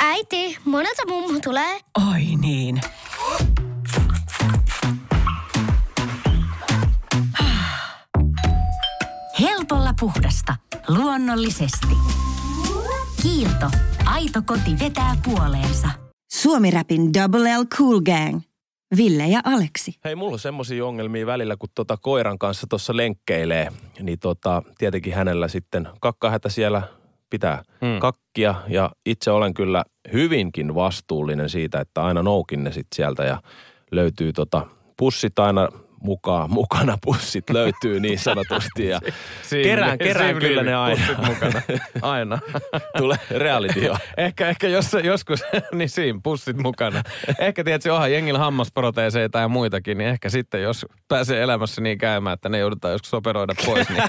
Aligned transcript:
Äiti, 0.00 0.58
monelta 0.64 1.02
mummu 1.08 1.40
tulee? 1.40 1.80
Oi 2.12 2.22
niin. 2.40 2.80
Helpolla 9.40 9.94
puhdasta. 10.00 10.56
Luonnollisesti. 10.88 11.96
Kiilto. 13.22 13.70
Aito 14.04 14.42
koti 14.46 14.78
vetää 14.78 15.16
puoleensa. 15.24 15.88
Suomi-räpin 16.32 17.14
Double 17.14 17.58
L 17.58 17.64
Cool 17.64 18.00
Gang. 18.00 18.40
Ville 18.96 19.26
ja 19.26 19.40
Aleksi. 19.44 19.94
Hei, 20.04 20.14
mulla 20.14 20.32
on 20.32 20.38
semmoisia 20.38 20.86
ongelmia 20.86 21.26
välillä, 21.26 21.56
kun 21.56 21.68
tota 21.74 21.96
koiran 21.96 22.38
kanssa 22.38 22.66
tuossa 22.70 22.96
lenkkeilee, 22.96 23.68
niin 24.00 24.18
tota, 24.18 24.62
tietenkin 24.78 25.14
hänellä 25.14 25.48
sitten 25.48 25.88
kakkahätä 26.00 26.48
siellä 26.48 26.82
pitää 27.30 27.62
hmm. 27.80 28.00
kakkia 28.00 28.54
ja 28.68 28.90
itse 29.06 29.30
olen 29.30 29.54
kyllä 29.54 29.84
hyvinkin 30.12 30.74
vastuullinen 30.74 31.48
siitä, 31.48 31.80
että 31.80 32.04
aina 32.04 32.22
noukin 32.22 32.64
ne 32.64 32.72
sitten 32.72 32.96
sieltä 32.96 33.24
ja 33.24 33.42
löytyy 33.90 34.32
tota 34.32 34.66
pussit 34.96 35.38
aina 35.38 35.68
mukaan, 36.04 36.50
mukana 36.50 36.98
pussit 37.04 37.50
löytyy 37.50 38.00
niin 38.00 38.18
sanotusti 38.18 38.86
ja 38.88 39.00
Siinä- 39.42 39.62
kerään, 39.64 39.98
kerään 39.98 40.36
kyllä 40.38 40.62
ne 40.62 40.74
aina. 40.74 41.02
mukana. 41.26 41.62
Aina. 42.02 42.38
Tulee 42.98 43.18
reality 43.30 43.80
jo. 43.80 43.96
ehkä, 44.16 44.48
ehkä 44.48 44.68
jos, 44.68 44.96
joskus, 45.04 45.42
niin 45.72 45.88
siinä 45.88 46.20
pussit 46.22 46.56
mukana. 46.56 47.02
Ehkä 47.38 47.64
tiedätkö, 47.64 47.94
onhan 47.94 48.12
jengillä 48.12 48.38
hammasproteeseita 48.38 49.38
ja 49.38 49.48
muitakin, 49.48 49.98
niin 49.98 50.10
ehkä 50.10 50.28
sitten 50.30 50.62
jos 50.62 50.86
pääsee 51.08 51.42
elämässä 51.42 51.80
niin 51.80 51.98
käymään, 51.98 52.34
että 52.34 52.48
ne 52.48 52.58
joudutaan 52.58 52.92
joskus 52.92 53.14
operoida 53.14 53.52
pois, 53.66 53.88
niin 53.90 54.02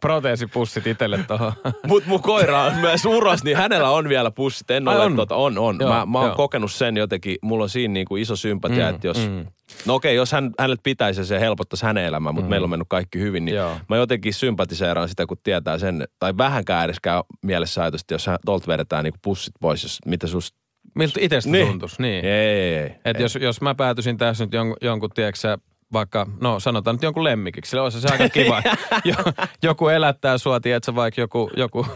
proteesipussit 0.00 0.86
itselle 0.86 1.18
tuohon. 1.28 1.52
Mut 1.86 2.06
mun 2.06 2.22
koira 2.22 2.62
on 2.62 2.74
myös 2.76 3.04
uros, 3.04 3.44
niin 3.44 3.56
hänellä 3.56 3.90
on 3.90 4.08
vielä 4.08 4.30
pussit. 4.30 4.70
En 4.70 4.88
Ai 4.88 4.96
ole, 4.96 5.04
on? 5.04 5.16
Tota, 5.16 5.34
on, 5.34 5.58
on. 5.58 5.76
Joo, 5.80 5.90
mä, 5.94 6.06
mä 6.06 6.18
oon 6.18 6.26
joo. 6.28 6.36
kokenut 6.36 6.72
sen 6.72 6.96
jotenkin, 6.96 7.36
mulla 7.42 7.62
on 7.62 7.68
siinä 7.68 7.92
niinku 7.92 8.16
iso 8.16 8.36
sympatia, 8.36 8.88
Mm, 8.88 8.94
että 8.94 9.06
jos, 9.06 9.28
mm. 9.28 9.46
No 9.86 9.94
okei, 9.94 10.16
jos 10.16 10.32
hän, 10.32 10.50
hänelle 10.58 10.76
pitäisi 10.82 11.20
ja 11.20 11.24
se 11.24 11.40
helpottaisi 11.40 11.86
hänen 11.86 12.04
elämää, 12.04 12.32
mutta 12.32 12.50
meillä 12.50 12.64
on 12.64 12.70
mennyt 12.70 12.88
kaikki 12.90 13.18
hyvin, 13.18 13.44
niin 13.44 13.54
Joo. 13.54 13.76
mä 13.88 13.96
jotenkin 13.96 14.34
sympatiseeraan 14.34 15.08
sitä, 15.08 15.26
kun 15.26 15.36
tietää 15.42 15.78
sen, 15.78 16.04
tai 16.18 16.36
vähänkään 16.38 16.84
edes 16.84 17.00
käy 17.02 17.22
mielessä 17.44 17.82
ajatus, 17.82 18.04
jos 18.10 18.26
hän 18.26 18.38
tolta 18.46 18.66
vedetään 18.66 19.04
niinku 19.04 19.18
pussit 19.22 19.54
pois, 19.60 19.82
jos, 19.82 19.98
mitä 20.06 20.26
sus... 20.26 20.54
Miltä 20.94 21.20
itsestä 21.22 21.50
Niin. 21.50 21.66
tuntuisi? 21.66 22.02
Niin. 22.02 22.24
Ei, 22.24 22.30
ei, 22.30 22.74
ei. 22.74 22.90
Et 23.04 23.20
jos, 23.20 23.34
jos 23.40 23.60
mä 23.60 23.74
päätyisin 23.74 24.16
tässä 24.16 24.44
nyt 24.44 24.52
jonkun, 24.52 24.76
jonkun 24.80 25.10
tiedätkö 25.14 25.58
vaikka, 25.92 26.26
no 26.40 26.60
sanotaan 26.60 26.94
nyt 26.96 27.02
jonkun 27.02 27.24
lemmikiksi, 27.24 27.70
sillä 27.70 27.82
olisi 27.82 28.00
se 28.00 28.08
aika 28.12 28.28
kiva. 28.28 28.62
jo, 29.04 29.14
joku 29.62 29.88
elättää 29.88 30.38
sua, 30.38 30.60
tiedätkö, 30.60 30.94
vaikka 30.94 31.20
joku, 31.20 31.50
joku, 31.56 31.86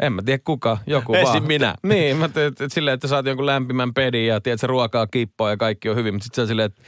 en 0.00 0.12
mä 0.12 0.22
tiedä 0.22 0.42
kuka, 0.44 0.78
joku 0.86 1.14
Esim. 1.14 1.26
vaan. 1.28 1.42
minä. 1.42 1.74
Niin, 1.82 2.16
mä 2.16 2.28
teet, 2.28 2.60
et 2.60 2.72
silleen, 2.72 2.94
että 2.94 3.08
saat 3.08 3.26
jonkun 3.26 3.46
lämpimän 3.46 3.94
pedin 3.94 4.26
ja 4.26 4.40
tiedätkö, 4.40 4.66
ruokaa 4.66 5.06
kippoa 5.06 5.50
ja 5.50 5.56
kaikki 5.56 5.88
on 5.88 5.96
hyvin, 5.96 6.14
mutta 6.14 6.24
sitten 6.24 6.36
se 6.36 6.42
on 6.42 6.48
silleen, 6.48 6.66
että 6.66 6.82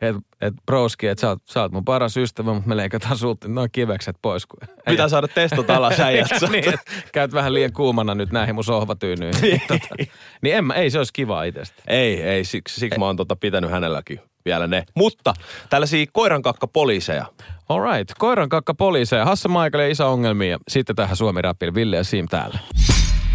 et, 0.00 0.16
et 0.40 0.54
broski, 0.66 1.06
että 1.06 1.20
sä, 1.20 1.34
oot- 1.34 1.42
sä 1.52 1.60
oot 1.62 1.72
mun 1.72 1.84
paras 1.84 2.16
ystävä, 2.16 2.52
mutta 2.54 2.68
me 2.68 2.76
leikataan 2.76 3.18
sulta 3.18 3.48
noin 3.48 3.68
kivekset 3.72 4.16
pois. 4.22 4.46
Kun, 4.46 4.58
Pitää 4.90 5.08
saada 5.08 5.28
testot 5.28 5.70
alas 5.70 6.00
äijältä. 6.06 6.46
niin, 6.50 6.68
et 6.68 6.80
käyt 7.12 7.32
vähän 7.32 7.54
liian 7.54 7.72
kuumana 7.72 8.14
nyt 8.14 8.32
näihin 8.32 8.54
mun 8.54 8.64
sohvatyynyihin. 8.64 9.40
niin, 9.42 9.60
tota, 9.68 9.94
niin 10.42 10.56
en 10.56 10.64
mä, 10.64 10.74
ei 10.74 10.90
se 10.90 10.98
olisi 10.98 11.12
kivaa 11.12 11.44
itsestä. 11.44 11.82
Ei, 11.86 12.22
ei, 12.22 12.44
siksi, 12.44 12.80
siksi 12.80 12.98
mä 12.98 13.06
oon 13.06 13.16
tota 13.16 13.36
pitänyt 13.36 13.70
hänelläkin 13.70 14.20
vielä 14.44 14.66
ne. 14.66 14.84
Mutta 14.94 15.34
tällaisia 15.70 16.06
koirankakkapoliiseja. 16.12 17.26
All 17.68 17.92
right. 17.92 18.14
Koiran 18.18 18.48
kakka 18.48 18.74
poliiseja. 18.74 19.24
Hassa 19.24 19.48
Maikalle 19.48 19.90
iso 19.90 20.12
ongelmia. 20.12 20.58
Sitten 20.68 20.96
tähän 20.96 21.16
Suomi 21.16 21.42
Rappille. 21.42 21.74
Ville 21.74 21.96
ja 21.96 22.04
Siim 22.04 22.28
täällä. 22.28 22.58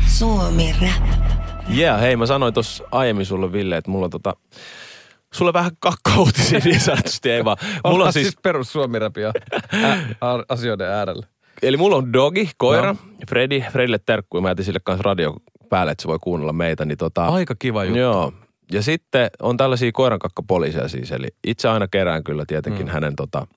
Suomi 0.07 0.75
Rap. 0.81 1.09
Yeah, 1.77 2.01
hei 2.01 2.15
mä 2.15 2.25
sanoin 2.25 2.53
tuossa 2.53 2.83
aiemmin 2.91 3.25
sulle 3.25 3.51
Ville, 3.51 3.77
että 3.77 3.91
mulla 3.91 4.05
on 4.05 4.09
tota, 4.09 4.33
sulle 5.33 5.53
vähän 5.53 5.71
kakkautisia 5.79 6.59
niin 6.63 6.79
sanotusti, 6.79 7.31
ei 7.31 7.45
vaan. 7.45 7.57
Mulla 7.61 7.79
Ollaan 7.83 8.07
on 8.07 8.13
siis, 8.13 8.37
perus 8.43 8.71
Suomi 8.71 8.99
Rapia 8.99 9.33
asioiden 10.49 10.87
äärellä. 10.87 11.27
eli 11.61 11.77
mulla 11.77 11.95
on 11.95 12.13
dogi, 12.13 12.49
koira, 12.57 12.93
no. 12.93 12.99
Freddy, 13.29 13.63
Fredille 13.71 13.99
terkkuja, 14.05 14.41
mä 14.41 14.49
jätin 14.49 14.65
sille 14.65 14.79
kanssa 14.83 15.03
radio 15.03 15.35
päälle, 15.69 15.91
että 15.91 16.01
se 16.01 16.07
voi 16.07 16.19
kuunnella 16.21 16.53
meitä, 16.53 16.85
niin 16.85 16.97
tota. 16.97 17.25
Aika 17.25 17.55
kiva 17.59 17.83
juttu. 17.83 17.99
Joo. 17.99 18.33
Ja 18.71 18.81
sitten 18.81 19.29
on 19.41 19.57
tällaisia 19.57 19.91
koirankakkapoliiseja 19.91 20.87
siis, 20.87 21.11
eli 21.11 21.27
itse 21.47 21.69
aina 21.69 21.87
kerään 21.87 22.23
kyllä 22.23 22.43
tietenkin 22.47 22.85
mm. 22.85 22.91
hänen 22.91 23.15
tota, 23.15 23.47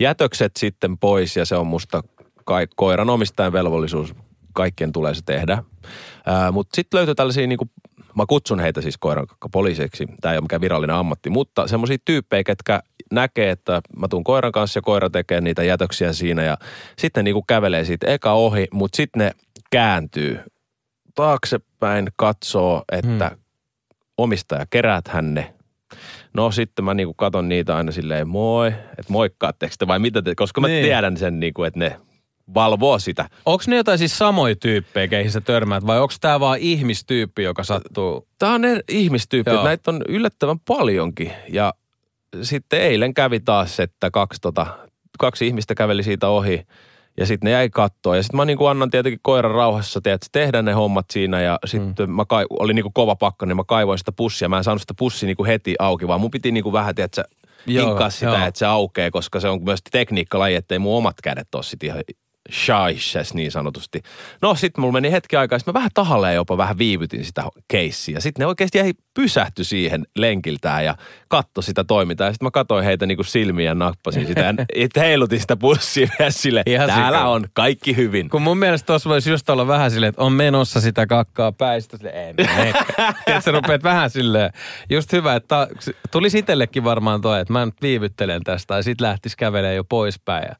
jätökset 0.00 0.52
sitten 0.56 0.98
pois 0.98 1.36
ja 1.36 1.44
se 1.44 1.56
on 1.56 1.66
musta 1.66 2.02
kai, 2.44 2.66
koiran 2.76 3.10
omistajan 3.10 3.52
velvollisuus, 3.52 4.14
kaikkien 4.52 4.92
tulee 4.92 5.14
se 5.14 5.22
tehdä. 5.26 5.62
Mutta 6.52 6.76
sitten 6.76 6.98
löytyy 6.98 7.14
tällaisia, 7.14 7.46
niinku, 7.46 7.70
mä 8.14 8.24
kutsun 8.28 8.60
heitä 8.60 8.80
siis 8.80 8.98
koirankakkapoliiseiksi, 8.98 10.06
tämä 10.20 10.32
ei 10.32 10.36
ole 10.36 10.42
mikään 10.42 10.60
virallinen 10.60 10.96
ammatti, 10.96 11.30
mutta 11.30 11.68
semmoisia 11.68 11.96
tyyppejä, 12.04 12.44
ketkä 12.44 12.80
näkee, 13.12 13.50
että 13.50 13.80
mä 13.96 14.08
tuun 14.08 14.24
koiran 14.24 14.52
kanssa 14.52 14.78
ja 14.78 14.82
koira 14.82 15.10
tekee 15.10 15.40
niitä 15.40 15.62
jätöksiä 15.62 16.12
siinä 16.12 16.42
ja 16.42 16.58
sitten 16.98 17.24
niinku 17.24 17.42
kävelee 17.42 17.84
siitä 17.84 18.06
eka 18.06 18.32
ohi, 18.32 18.66
mutta 18.72 18.96
sitten 18.96 19.20
ne 19.20 19.30
kääntyy 19.70 20.40
taaksepäin, 21.14 22.08
katsoo, 22.16 22.84
että 22.92 23.28
hmm. 23.28 23.45
Omistaja 24.18 24.66
keräät 24.70 25.08
hänne. 25.08 25.54
No 26.34 26.50
sitten 26.50 26.84
mä 26.84 26.94
niinku 26.94 27.14
katon 27.14 27.48
niitä 27.48 27.76
aina 27.76 27.92
silleen 27.92 28.28
moi, 28.28 28.66
että 28.68 29.12
moikkaatteko 29.12 29.74
te 29.78 29.86
vai 29.86 29.98
mitä 29.98 30.22
te, 30.22 30.34
koska 30.34 30.60
mä 30.60 30.66
Niin. 30.68 30.84
tiedän 30.84 31.16
sen 31.16 31.40
niinku, 31.40 31.64
että 31.64 31.78
ne 31.78 31.96
valvoo 32.54 32.98
sitä. 32.98 33.28
Onko 33.46 33.64
ne 33.66 33.76
jotain 33.76 33.98
siis 33.98 34.18
samoja 34.18 34.56
tyyppejä, 34.56 35.08
keihin 35.08 35.32
sä 35.32 35.40
törmäät, 35.40 35.86
vai 35.86 36.00
onko 36.00 36.14
tämä 36.20 36.40
vaan 36.40 36.58
ihmistyyppi, 36.58 37.42
joka 37.42 37.64
sattuu? 37.64 38.28
Tämä 38.38 38.54
on 38.54 38.60
ne 38.60 38.80
ihmistyyppi, 38.88 39.50
näitä 39.64 39.90
on 39.90 40.02
yllättävän 40.08 40.58
paljonkin. 40.60 41.32
Ja 41.48 41.74
sitten 42.42 42.80
eilen 42.80 43.14
kävi 43.14 43.40
taas, 43.40 43.80
että 43.80 44.10
kaksi, 44.10 44.40
tota, 44.40 44.66
kaksi 45.18 45.46
ihmistä 45.46 45.74
käveli 45.74 46.02
siitä 46.02 46.28
ohi 46.28 46.66
ja 47.16 47.26
sitten 47.26 47.46
ne 47.46 47.50
jäi 47.50 47.70
kattoon. 47.70 48.16
Ja 48.16 48.22
sitten 48.22 48.36
mä 48.36 48.44
niinku 48.44 48.66
annan 48.66 48.90
tietenkin 48.90 49.20
koiran 49.22 49.54
rauhassa, 49.54 50.00
tiedät, 50.00 50.26
tehdä 50.32 50.62
ne 50.62 50.72
hommat 50.72 51.06
siinä 51.10 51.40
ja 51.40 51.58
sitten 51.64 52.08
mm. 52.08 52.14
mä 52.14 52.24
kai, 52.24 52.46
oli 52.50 52.74
niinku 52.74 52.90
kova 52.94 53.16
pakka, 53.16 53.46
niin 53.46 53.56
mä 53.56 53.64
kaivoin 53.64 53.98
sitä 53.98 54.12
pussia. 54.12 54.48
Mä 54.48 54.58
en 54.58 54.64
saanut 54.64 54.82
sitä 54.82 54.94
pussia 54.98 55.26
niinku 55.26 55.44
heti 55.44 55.74
auki, 55.78 56.08
vaan 56.08 56.20
mun 56.20 56.30
piti 56.30 56.52
niinku 56.52 56.72
vähän, 56.72 56.94
tiedätkö, 56.94 57.24
Joo, 57.66 57.86
hinkkaa 57.86 58.10
sitä, 58.10 58.26
joo. 58.26 58.46
että 58.46 58.58
se 58.58 58.66
aukeaa, 58.66 59.10
koska 59.10 59.40
se 59.40 59.48
on 59.48 59.64
myös 59.64 59.80
tekniikkalaji, 59.90 60.54
ettei 60.54 60.78
mun 60.78 60.96
omat 60.96 61.16
kädet 61.22 61.54
ole 61.54 61.62
sit 61.62 61.82
ihan 61.82 62.02
shaishes 62.52 63.34
niin 63.34 63.50
sanotusti. 63.50 64.02
No 64.42 64.54
sitten 64.54 64.80
mulla 64.80 64.92
meni 64.92 65.12
hetki 65.12 65.36
aikaa, 65.36 65.58
mä 65.66 65.72
vähän 65.74 65.90
tahalleen 65.94 66.34
jopa 66.34 66.56
vähän 66.56 66.78
viivytin 66.78 67.24
sitä 67.24 67.44
keissiä. 67.68 68.20
Sitten 68.20 68.42
ne 68.42 68.46
oikeasti 68.46 68.78
jäi 68.78 68.92
pysähty 69.14 69.64
siihen 69.64 70.06
lenkiltään 70.16 70.84
ja 70.84 70.96
katto 71.28 71.62
sitä 71.62 71.84
toimintaa. 71.84 72.26
Ja 72.26 72.32
sitten 72.32 72.46
mä 72.46 72.50
katsoin 72.50 72.84
heitä 72.84 73.06
niinku 73.06 73.22
silmiä 73.24 73.66
ja 73.70 73.74
nappasin 73.74 74.26
sitä. 74.26 74.40
Ja 74.40 74.54
et 74.74 74.96
heilutin 74.96 75.40
sitä 75.40 75.56
pussia 75.56 76.08
vielä 76.18 76.30
sille, 76.30 76.62
Ihan 76.66 76.86
täällä 76.86 77.18
sikana. 77.18 77.28
on 77.28 77.46
kaikki 77.52 77.96
hyvin. 77.96 78.28
Kun 78.30 78.42
mun 78.42 78.58
mielestä 78.58 78.86
tuossa 78.86 79.08
voisi 79.10 79.30
just 79.30 79.50
olla 79.50 79.66
vähän 79.66 79.90
silleen, 79.90 80.08
että 80.08 80.22
on 80.22 80.32
menossa 80.32 80.80
sitä 80.80 81.06
kakkaa 81.06 81.52
päin. 81.52 81.82
Sitten 81.82 81.98
silleen, 81.98 82.26
ei 82.26 82.34
mene. 82.34 82.72
Sä 83.44 83.50
rupeat 83.50 83.82
vähän 83.82 84.10
silleen, 84.10 84.52
just 84.90 85.12
hyvä, 85.12 85.34
että 85.34 85.68
tulisi 86.10 86.38
itsellekin 86.38 86.84
varmaan 86.84 87.20
toi, 87.20 87.40
että 87.40 87.52
mä 87.52 87.66
nyt 87.66 87.82
viivyttelen 87.82 88.44
tästä. 88.44 88.66
Tai 88.66 88.82
sit 88.82 89.00
lähtis 89.00 89.36
kävelemään 89.36 89.76
jo 89.76 89.84
poispäin. 89.84 90.44
Ja, 90.48 90.56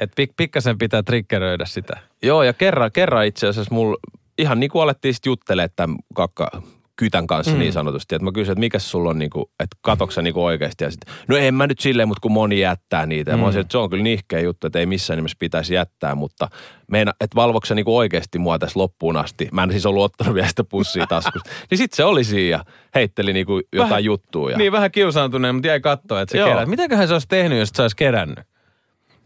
että 0.00 0.22
pik- 0.22 0.34
pikkasen 0.36 0.78
pitää 0.78 1.02
triggeröidä 1.02 1.64
sitä. 1.64 2.00
Joo, 2.22 2.42
ja 2.42 2.52
kerran, 2.52 2.92
kerran 2.92 3.26
itse 3.26 3.46
asiassa 3.46 3.74
mulla 3.74 3.96
ihan 4.38 4.60
niin 4.60 4.70
kuin 4.70 4.82
alettiin 4.82 5.14
sitten 5.14 5.30
juttelemaan 5.30 5.70
tämän 5.76 5.96
kakka 6.14 6.62
kytän 7.00 7.26
kanssa 7.26 7.52
mm. 7.52 7.58
niin 7.58 7.72
sanotusti. 7.72 8.14
Että 8.14 8.24
mä 8.24 8.32
kysyin, 8.32 8.52
että 8.52 8.60
mikä 8.60 8.78
sulla 8.78 9.10
on 9.10 9.18
niin 9.18 9.30
kuin, 9.30 9.44
että 9.60 9.76
katoksa 9.82 10.22
niin 10.22 10.34
kuin 10.34 10.44
oikeasti. 10.44 10.84
Ja 10.84 10.90
sit, 10.90 11.00
no 11.28 11.36
en 11.36 11.54
mä 11.54 11.66
nyt 11.66 11.80
silleen, 11.80 12.08
mutta 12.08 12.20
kun 12.20 12.32
moni 12.32 12.60
jättää 12.60 13.06
niitä. 13.06 13.30
Ja 13.30 13.36
mä 13.36 13.44
olisin, 13.44 13.60
että 13.60 13.72
se 13.72 13.78
on 13.78 13.90
kyllä 13.90 14.02
nihkeä 14.02 14.40
juttu, 14.40 14.66
että 14.66 14.78
ei 14.78 14.86
missään 14.86 15.18
nimessä 15.18 15.36
pitäisi 15.38 15.74
jättää, 15.74 16.14
mutta 16.14 16.48
meina, 16.90 17.12
että 17.20 17.34
valvoksa 17.34 17.74
niin 17.74 17.84
kuin 17.84 17.94
oikeasti 17.94 18.38
mua 18.38 18.58
tässä 18.58 18.80
loppuun 18.80 19.16
asti. 19.16 19.48
Mä 19.52 19.62
en 19.62 19.70
siis 19.70 19.86
ollut 19.86 20.04
ottanut 20.04 20.34
vielä 20.34 20.48
sitä 20.48 20.64
pussia 20.64 21.06
taskusta. 21.06 21.50
niin 21.70 21.78
sitten 21.78 21.96
se 21.96 22.04
oli 22.04 22.24
siinä 22.24 22.56
ja 22.56 22.64
heitteli 22.94 23.32
niin 23.32 23.46
kuin 23.46 23.62
jotain 23.72 23.90
Vähän- 23.90 24.04
juttua. 24.04 24.50
Ja... 24.50 24.58
Niin 24.58 24.72
vähän 24.72 24.90
kiusaantuneen, 24.90 25.54
mutta 25.54 25.68
jäi 25.68 25.80
katsoa, 25.80 26.20
että 26.20 26.32
se 26.32 26.38
Joo. 26.38 26.48
kerää. 26.48 26.66
Mitäköhän 26.66 27.08
se 27.08 27.12
olisi 27.12 27.28
tehnyt, 27.28 27.58
jos 27.58 27.70
se 27.74 27.82
olisi 27.82 27.96
kerännyt? 27.96 28.49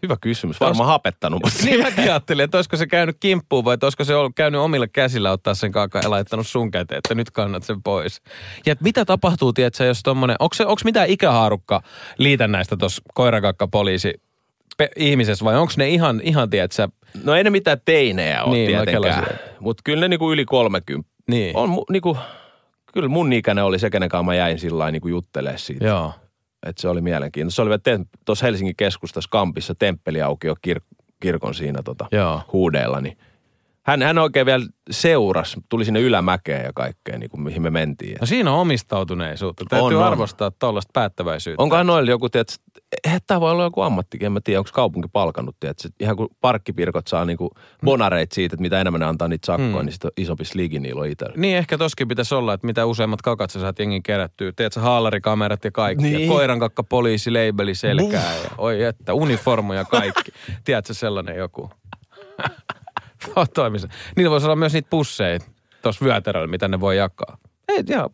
Hyvä 0.04 0.16
kysymys. 0.20 0.60
Varmaan 0.60 0.88
hapettanut, 0.88 1.40
mutta 1.44 1.64
Niin 1.64 1.80
mäkin 1.82 2.04
ajattelin, 2.04 2.44
että 2.44 2.58
olisiko 2.58 2.76
se 2.76 2.86
käynyt 2.86 3.16
kimppuun 3.20 3.64
vai 3.64 3.74
että 3.74 3.86
olisiko 3.86 4.04
se 4.04 4.14
ollut 4.14 4.32
käynyt 4.36 4.60
omilla 4.60 4.86
käsillä 4.86 5.32
ottaa 5.32 5.54
sen 5.54 5.72
kakan 5.72 6.02
ja 6.02 6.10
laittanut 6.10 6.46
sun 6.46 6.70
käteen, 6.70 6.98
että 6.98 7.14
nyt 7.14 7.30
kannat 7.30 7.62
sen 7.62 7.82
pois. 7.82 8.22
Ja 8.66 8.72
että 8.72 8.84
mitä 8.84 9.04
tapahtuu, 9.04 9.52
tiedätkö, 9.52 9.84
jos 9.84 10.00
tommonen, 10.02 10.36
onko, 10.38 10.54
se, 10.54 10.66
onko 10.66 10.80
mitään 10.84 11.08
ikähaarukka 11.08 11.82
liitännäistä 12.18 12.76
tuossa 12.76 13.02
koirakakka-poliisi 13.14 14.14
pe- 14.76 14.90
ihmisessä 14.96 15.44
vai 15.44 15.56
onko 15.56 15.72
ne 15.76 15.88
ihan, 15.88 16.20
ihan 16.24 16.50
tiedätkö, 16.50 16.88
No 17.22 17.34
ei 17.34 17.44
ne 17.44 17.50
mitään 17.50 17.78
teinejä 17.84 18.44
ole 18.44 18.56
Niin, 18.56 18.76
mä 18.76 18.84
tietenkään. 18.84 19.26
Mutta 19.60 19.80
kyllä 19.84 20.00
ne 20.00 20.08
niinku 20.08 20.32
yli 20.32 20.44
30. 20.44 21.10
niin. 21.30 21.56
On 21.56 21.68
mu, 21.68 21.84
niinku, 21.90 22.16
kyllä 22.92 23.08
mun 23.08 23.32
ikäinen 23.32 23.64
oli 23.64 23.78
se, 23.78 23.90
kenen 23.90 24.08
kanssa 24.08 24.22
mä 24.22 24.34
jäin 24.34 24.58
sillä 24.58 24.90
niinku 24.90 25.08
juttelee 25.08 25.58
siitä. 25.58 25.86
Joo. 25.86 26.12
Että 26.66 26.82
se 26.82 26.88
oli 26.88 27.00
mielenkiintoista. 27.00 27.56
Se 27.56 27.62
oli 27.62 28.04
tuossa 28.24 28.46
Helsingin 28.46 28.76
keskustassa 28.76 29.30
Kampissa 29.30 29.74
temppeliaukio 29.74 30.54
kir- 30.68 30.96
kirkon 31.20 31.54
siinä 31.54 31.82
tota, 31.82 32.06
Joo. 32.12 32.40
huudeilla, 32.52 33.00
niin 33.00 33.18
hän, 33.86 34.02
hän 34.02 34.18
oikein 34.18 34.46
vielä 34.46 34.66
seurasi, 34.90 35.60
tuli 35.68 35.84
sinne 35.84 36.00
ylämäkeen 36.00 36.64
ja 36.64 36.72
kaikkeen, 36.74 37.20
niin 37.20 37.30
kuin 37.30 37.40
mihin 37.40 37.62
me 37.62 37.70
mentiin. 37.70 38.16
No 38.20 38.26
siinä 38.26 38.52
on 38.52 38.60
omistautuneisuutta. 38.60 39.64
Täytyy 39.68 39.98
On, 39.98 40.04
arvostaa 40.04 40.50
tuollaista 40.50 40.90
päättäväisyyttä. 40.92 41.62
Onkohan 41.62 41.86
noilla 41.86 42.10
joku, 42.10 42.28
tiedätkö, 42.28 42.54
eihän 43.04 43.20
tämä 43.26 43.40
voi 43.40 43.50
olla 43.50 43.64
joku 43.64 43.80
ammattikin, 43.80 44.26
en 44.26 44.32
mä 44.32 44.40
tiedä, 44.44 44.60
onko 44.60 44.70
kaupunki 44.72 45.08
palkannut, 45.12 45.56
tiedätkö, 45.60 45.88
ihan 46.00 46.16
kun 46.16 46.28
parkkipirkot 46.40 47.06
saa 47.06 47.24
niinku 47.24 47.50
bonareit 47.84 48.32
siitä, 48.32 48.54
että 48.54 48.62
mitä 48.62 48.80
enemmän 48.80 49.00
ne 49.00 49.06
antaa 49.06 49.28
niitä 49.28 49.46
sakkoja, 49.46 49.68
mm. 49.70 49.84
niin 49.84 49.92
sitten 49.92 50.10
isompi 50.16 50.44
sligi 50.44 50.78
niillä 50.78 51.00
on 51.00 51.06
itsellä. 51.06 51.34
Niin 51.36 51.56
ehkä 51.56 51.78
toskin 51.78 52.08
pitäisi 52.08 52.34
olla, 52.34 52.54
että 52.54 52.66
mitä 52.66 52.86
useammat 52.86 53.22
kakat 53.22 53.50
sä 53.50 53.60
saat 53.60 53.78
jengin 53.78 54.02
kerättyä. 54.02 54.52
Tiedätkö, 54.56 54.80
haalarikamerat 54.80 55.64
ja 55.64 55.70
kaikki. 55.70 56.02
Niin. 56.02 56.16
Niin. 56.16 56.28
Ja 56.28 56.32
koirankakka 56.34 56.82
poliisi, 56.82 57.32
leibeli 57.32 57.74
selkää. 57.74 58.34
Ja, 58.34 58.50
oi 58.58 58.82
että, 58.82 59.14
uniformu 59.14 59.72
ja 59.72 59.84
kaikki. 59.84 60.32
Tiedätkö 60.64 60.94
sellainen 60.94 61.36
joku? 61.36 61.70
Toimisi. 63.54 63.88
Niillä 64.16 64.30
voisi 64.30 64.46
olla 64.46 64.56
myös 64.56 64.72
niitä 64.72 64.90
pusseja 64.90 65.38
tuossa 65.82 66.04
vyötäröllä, 66.04 66.46
mitä 66.48 66.68
ne 66.68 66.80
voi 66.80 66.96
jakaa. 66.96 67.38
Ei, 67.68 67.82
ihan 67.90 68.10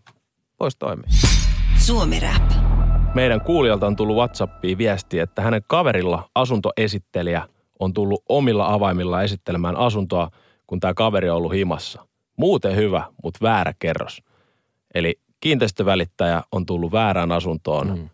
voisi 0.61 0.79
toimia. 0.79 1.11
Suomi 1.79 2.21
Rap. 2.21 2.60
Meidän 3.15 3.41
kuulijalta 3.41 3.87
on 3.87 3.97
tullut 3.97 4.17
Whatsappiin 4.17 4.79
viesti, 4.79 5.19
että 5.19 5.43
hänen 5.43 5.63
kaverilla 5.67 6.31
asuntoesittelijä 6.35 7.49
on 7.79 7.95
tullut 7.95 8.23
omilla 8.29 8.73
avaimilla 8.73 9.23
esittelemään 9.23 9.77
asuntoa, 9.77 10.31
kun 10.67 10.81
tämä 10.81 10.95
kaveri 10.95 11.31
on 11.31 11.37
ollut 11.37 11.53
himassa. 11.53 12.07
Muuten 12.37 12.77
hyvä, 12.77 13.05
mutta 13.23 13.39
väärä 13.43 13.75
kerros. 13.79 14.23
Eli 14.95 15.21
kiinteistövälittäjä 15.41 16.43
on 16.53 16.67
tullut 16.67 16.93
väärään 16.93 17.33
asuntoon 17.33 17.99
mm. 17.99 18.09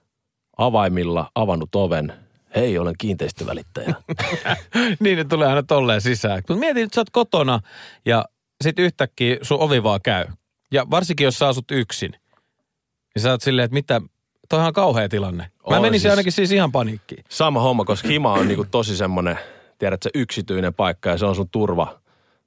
avaimilla, 0.57 1.31
avannut 1.35 1.75
oven. 1.75 2.13
Hei, 2.57 2.79
olen 2.79 2.95
kiinteistövälittäjä. 2.99 3.95
niin 5.01 5.19
ne 5.19 5.25
tulee 5.25 5.49
aina 5.49 5.63
tolleen 5.63 6.01
sisään. 6.01 6.37
Mutta 6.37 6.55
mietin, 6.55 6.85
että 6.85 6.95
sä 6.95 7.01
oot 7.01 7.11
kotona 7.11 7.61
ja 8.07 8.25
sit 8.65 8.79
yhtäkkiä 8.79 9.37
sun 9.43 9.61
ovi 9.61 9.83
vaan 9.83 10.01
käy. 10.03 10.25
Ja 10.73 10.87
varsinkin, 10.91 11.25
jos 11.25 11.39
sä 11.39 11.49
asut 11.49 11.71
yksin. 11.71 12.11
Niin 13.15 13.23
sä 13.23 13.31
oot 13.31 13.43
silleen, 13.43 13.65
että 13.65 13.75
mitä, 13.75 14.01
toihan 14.49 14.67
on 14.67 14.73
kauhea 14.73 15.09
tilanne. 15.09 15.45
Mä 15.71 15.77
On 15.77 15.83
menisin 15.83 16.01
siis. 16.01 16.11
ainakin 16.11 16.33
siis 16.33 16.53
ihan 16.53 16.73
paniikkiin. 16.73 17.25
Sama 17.29 17.61
homma, 17.61 17.85
koska 17.85 18.09
hima 18.09 18.33
on 18.33 18.49
niinku 18.49 18.65
tosi 18.71 18.97
semmoinen, 18.97 19.39
tiedätkö, 19.79 20.09
yksityinen 20.15 20.75
paikka 20.75 21.11
ja 21.11 21.19
se 21.19 21.27
on 21.27 21.35
sun 21.35 21.49
turva, 21.49 21.99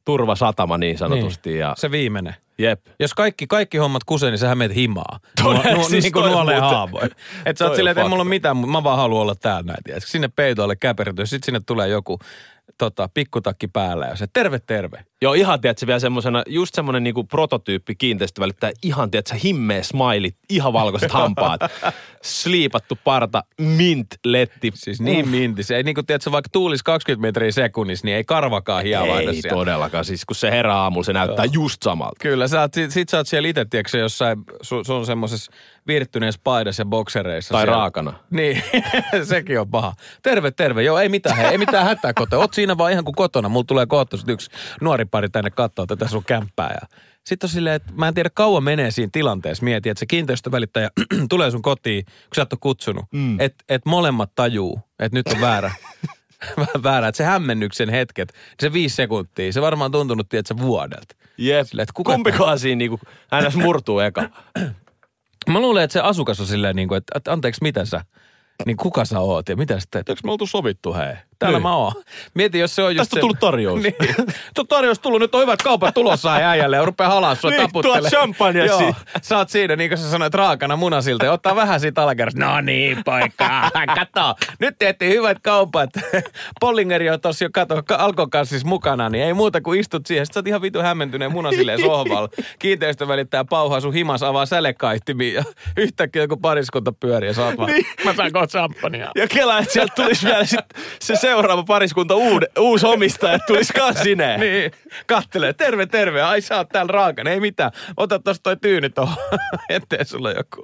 turvasatama 0.05 0.77
niin 0.77 0.97
sanotusti. 0.97 1.57
Ja, 1.57 1.73
Se 1.77 1.91
viimeinen. 1.91 2.35
jep. 2.57 2.85
Jos 2.99 3.13
kaikki, 3.13 3.47
kaikki 3.47 3.77
hommat 3.77 4.03
kusee, 4.03 4.29
niin 4.31 4.37
sähän 4.39 4.57
meet 4.57 4.75
himaa. 4.75 5.19
Todella, 5.43 5.63
Nuo- 5.77 5.89
siis 5.89 6.03
niin 6.03 6.13
kuin 6.13 6.31
toi 6.45 6.55
haavoin. 6.59 7.05
Että 7.05 7.59
sä 7.59 7.65
toi 7.65 7.67
oot 7.67 7.75
silleen, 7.75 7.91
että 7.91 8.01
ei 8.03 8.09
mulla 8.09 8.21
ole 8.23 8.29
mitään, 8.29 8.57
mutta 8.57 8.71
mä 8.71 8.83
vaan 8.83 8.97
haluan 8.97 9.21
olla 9.21 9.35
täällä 9.35 9.63
näin. 9.63 9.83
tiedätkö? 9.83 10.09
Sinne 10.09 10.27
peitoille 10.27 10.75
käpertyy, 10.75 11.25
sitten 11.25 11.45
sinne 11.45 11.59
tulee 11.65 11.87
joku 11.87 12.19
tota, 12.77 13.09
pikkutakki 13.13 13.67
päällä 13.67 14.05
ja 14.05 14.15
se 14.15 14.27
terve 14.33 14.59
terve. 14.59 15.05
Joo, 15.21 15.33
ihan 15.33 15.61
tiedätkö, 15.61 15.87
vielä 15.87 15.99
semmoisena, 15.99 16.43
just 16.47 16.75
semmoinen 16.75 17.03
niinku 17.03 17.23
prototyyppi 17.23 17.95
kiinteistövälittäjä, 17.95 18.73
ihan 18.83 19.11
tiedätkö, 19.11 19.35
himmeä 19.43 19.83
smailit, 19.83 20.35
ihan 20.49 20.73
valkoiset 20.73 21.11
hampaat, 21.11 21.61
sliipattu 22.23 22.97
parta, 23.03 23.43
mint, 23.57 24.07
letti. 24.25 24.71
Siis 24.75 25.01
niin 25.01 25.29
minti. 25.29 25.63
Se 25.63 25.75
ei 25.75 25.83
niin 25.83 25.95
kuin, 25.95 26.05
tiedätkö, 26.05 26.31
vaikka 26.31 26.49
tuulisi 26.51 26.83
20 26.83 27.27
metriä 27.27 27.51
sekunnissa, 27.51 28.05
niin 28.05 28.17
ei 28.17 28.23
karvakaan 28.23 28.83
hiavaita 28.83 29.31
Ei 29.31 29.41
siellä. 29.41 29.57
todellakaan, 29.57 30.05
siis 30.05 30.25
kun 30.25 30.35
se 30.35 30.51
herää 30.51 30.77
aamulla, 30.77 31.03
se 31.03 31.13
näyttää 31.13 31.45
just 31.45 31.83
samalta. 31.83 32.15
Kyllä, 32.21 32.47
sä 32.47 32.61
oot, 32.61 32.73
sit, 32.73 32.91
sit 32.91 33.09
sä 33.09 33.17
oot 33.17 33.27
siellä 33.27 33.49
itse, 33.49 33.65
tiedätkö, 33.65 33.97
jossain, 33.97 34.43
su, 34.61 34.83
sun 34.83 35.05
semmoisessa 35.05 35.51
viirtyneessä 35.87 36.41
paidassa 36.43 36.81
ja 36.81 36.85
boksereissa. 36.85 37.51
Tai 37.51 37.61
siellä. 37.61 37.77
raakana. 37.77 38.13
Niin, 38.29 38.63
sekin 39.23 39.59
on 39.59 39.69
paha. 39.69 39.93
Terve, 40.23 40.51
terve. 40.51 40.83
Joo, 40.83 40.99
ei 40.99 41.09
mitään, 41.09 41.37
hei, 41.37 41.45
ei 41.45 41.57
mitään 41.57 41.85
hätää 41.85 42.13
kotona. 42.13 42.39
Oot 42.39 42.53
siinä 42.53 42.77
vaan 42.77 42.91
ihan 42.91 43.03
kuin 43.03 43.15
kotona. 43.15 43.49
Mulla 43.49 43.65
tulee 43.67 43.85
kohta 43.85 44.17
yksi 44.27 44.51
nuori 44.81 45.05
pari 45.11 45.29
tänne 45.29 45.49
katsoa 45.49 45.85
tätä 45.85 46.07
sun 46.07 46.23
kämppää. 46.23 46.77
Ja 46.81 46.87
sitten 47.25 47.47
on 47.47 47.51
silleen, 47.51 47.75
että 47.75 47.91
mä 47.95 48.07
en 48.07 48.13
tiedä 48.13 48.29
kauan 48.33 48.63
menee 48.63 48.91
siinä 48.91 49.09
tilanteessa. 49.11 49.63
Mieti, 49.63 49.89
että 49.89 49.99
se 49.99 50.05
kiinteistövälittäjä 50.05 50.89
tulee 51.29 51.51
sun 51.51 51.61
kotiin, 51.61 52.05
kun 52.05 52.35
sä 52.35 52.41
et 52.41 52.53
ole 52.53 52.59
kutsunut. 52.61 53.05
Mm. 53.11 53.39
Että 53.39 53.63
et 53.69 53.85
molemmat 53.85 54.31
tajuu, 54.35 54.79
että 54.99 55.17
nyt 55.17 55.27
on 55.27 55.41
väärä. 55.41 55.71
Väärä, 56.83 57.07
että 57.07 57.17
se 57.17 57.23
hämmennyksen 57.23 57.89
hetket, 57.89 58.33
se 58.59 58.73
viisi 58.73 58.95
sekuntia, 58.95 59.53
se 59.53 59.61
varmaan 59.61 59.91
tuntunut, 59.91 60.29
tiedätkö, 60.29 60.55
vuodelta. 60.57 61.15
Jep. 61.37 61.67
Silleen, 61.67 61.83
että 61.83 61.93
kuka- 61.95 62.13
Kumpikohan 62.13 62.59
siinä 62.59 62.77
niinku, 62.79 62.99
ns. 63.47 63.55
murtuu 63.55 63.99
eka. 63.99 64.29
Mä 65.49 65.59
luulen, 65.59 65.83
että 65.83 65.93
se 65.93 65.99
asukas 65.99 66.39
on 66.39 66.47
silleen, 66.47 66.75
niin 66.75 66.87
kuin, 66.87 66.97
että, 66.97 67.17
että 67.17 67.31
anteeksi, 67.31 67.61
mitä 67.63 67.85
sä, 67.85 68.01
niin 68.65 68.77
kuka 68.77 69.05
sä 69.05 69.19
oot 69.19 69.49
ja 69.49 69.55
mitä 69.55 69.79
sä 69.79 69.85
teet? 69.91 70.09
Eikö 70.09 70.21
me 70.23 70.31
oltu 70.31 70.47
sovittu, 70.47 70.93
hei? 70.93 71.15
Täällä 71.39 71.57
Niin. 71.57 71.63
mä 71.63 71.75
oon. 71.75 71.91
Mieti, 72.33 72.59
jos 72.59 72.75
se 72.75 72.83
on 72.83 72.95
just 72.95 72.99
Tästä 73.09 73.15
on 73.15 73.21
tullut 73.21 73.39
tarjous. 73.39 73.81
niin. 73.83 73.95
Tuo 74.55 74.63
tarjous 74.63 74.99
tullut, 74.99 75.19
nyt 75.21 75.35
on 75.35 75.41
hyvät 75.41 75.61
kaupat 75.61 75.93
tulossa 75.93 76.33
äijälle 76.35 76.75
ja 76.75 76.85
rupeaa 76.85 77.09
halaa 77.09 77.35
sua 77.35 77.49
Niin, 77.51 77.61
taputtele. 77.61 77.99
tuo 77.99 78.09
champagnea 78.09 78.65
Joo, 78.65 78.93
sä 79.21 79.37
oot 79.37 79.49
siinä, 79.49 79.75
niin 79.75 79.89
kuin 79.89 79.97
sä 79.97 80.11
sanoit, 80.11 80.33
raakana 80.33 80.75
munasilta 80.75 81.25
ja 81.25 81.31
ottaa 81.31 81.55
vähän 81.55 81.79
siitä 81.79 82.03
alakerrasta. 82.03 82.39
No 82.45 82.61
niin, 82.61 83.03
poika, 83.05 83.69
kato. 83.95 84.35
Nyt 84.59 84.75
tehtiin 84.79 85.11
hyvät 85.11 85.37
kaupat. 85.43 85.89
Pollingeri 86.61 87.09
on 87.09 87.21
tossa 87.21 87.45
jo, 87.45 87.49
kato, 87.53 87.83
kanssa 88.31 88.49
siis 88.49 88.65
mukana, 88.65 89.09
niin 89.09 89.23
ei 89.23 89.33
muuta 89.33 89.61
kuin 89.61 89.79
istut 89.79 90.05
siihen. 90.05 90.25
Sitten 90.25 90.33
sä 90.33 90.39
oot 90.39 90.47
ihan 90.47 90.61
vitu 90.61 90.79
hämmentyneen 90.81 91.31
munasilleen 91.31 91.79
sohvalla. 91.81 92.29
Kiinteistö 92.59 93.07
välittää 93.07 93.45
pauhaa 93.45 93.81
sun 93.81 93.93
himas, 93.93 94.23
avaa 94.23 94.45
sälekaihtimia 94.45 95.33
ja 95.33 95.43
yhtäkkiä 95.77 96.21
joku 96.21 96.37
pariskunta 96.37 96.91
pyörii 96.91 97.29
ja 97.29 97.33
sä 97.33 97.45
oot 97.45 97.57
vaan, 97.57 97.71
mä 98.05 98.13
saan 98.13 98.31
kohta 98.31 98.47
champagnea. 98.47 99.11
Ja 99.15 99.27
kela, 99.27 99.59
että 99.59 99.73
sieltä 99.73 99.93
tulisi 99.95 100.25
vielä 100.27 100.45
sit 100.45 100.59
se 100.99 101.15
seuraava 101.29 101.63
pariskunta 101.63 102.15
uude, 102.15 102.47
uusi 102.59 102.85
omistaja, 102.85 103.39
tulisi 103.47 103.73
kans 103.73 103.99
sineen. 104.03 104.39
Niin, 104.49 104.71
kattelee, 105.05 105.53
terve, 105.53 105.85
terve, 105.85 106.21
ai 106.21 106.41
sä 106.41 106.57
oot 106.57 106.69
täällä 106.69 106.91
raakana, 106.91 107.29
ei 107.29 107.39
mitään. 107.39 107.71
Ota 107.97 108.19
tosta 108.19 108.43
toi 108.43 108.57
tyyny 108.57 108.89
tohon, 108.89 109.17
ettei 109.69 110.05
sulla 110.05 110.31
joku 110.31 110.61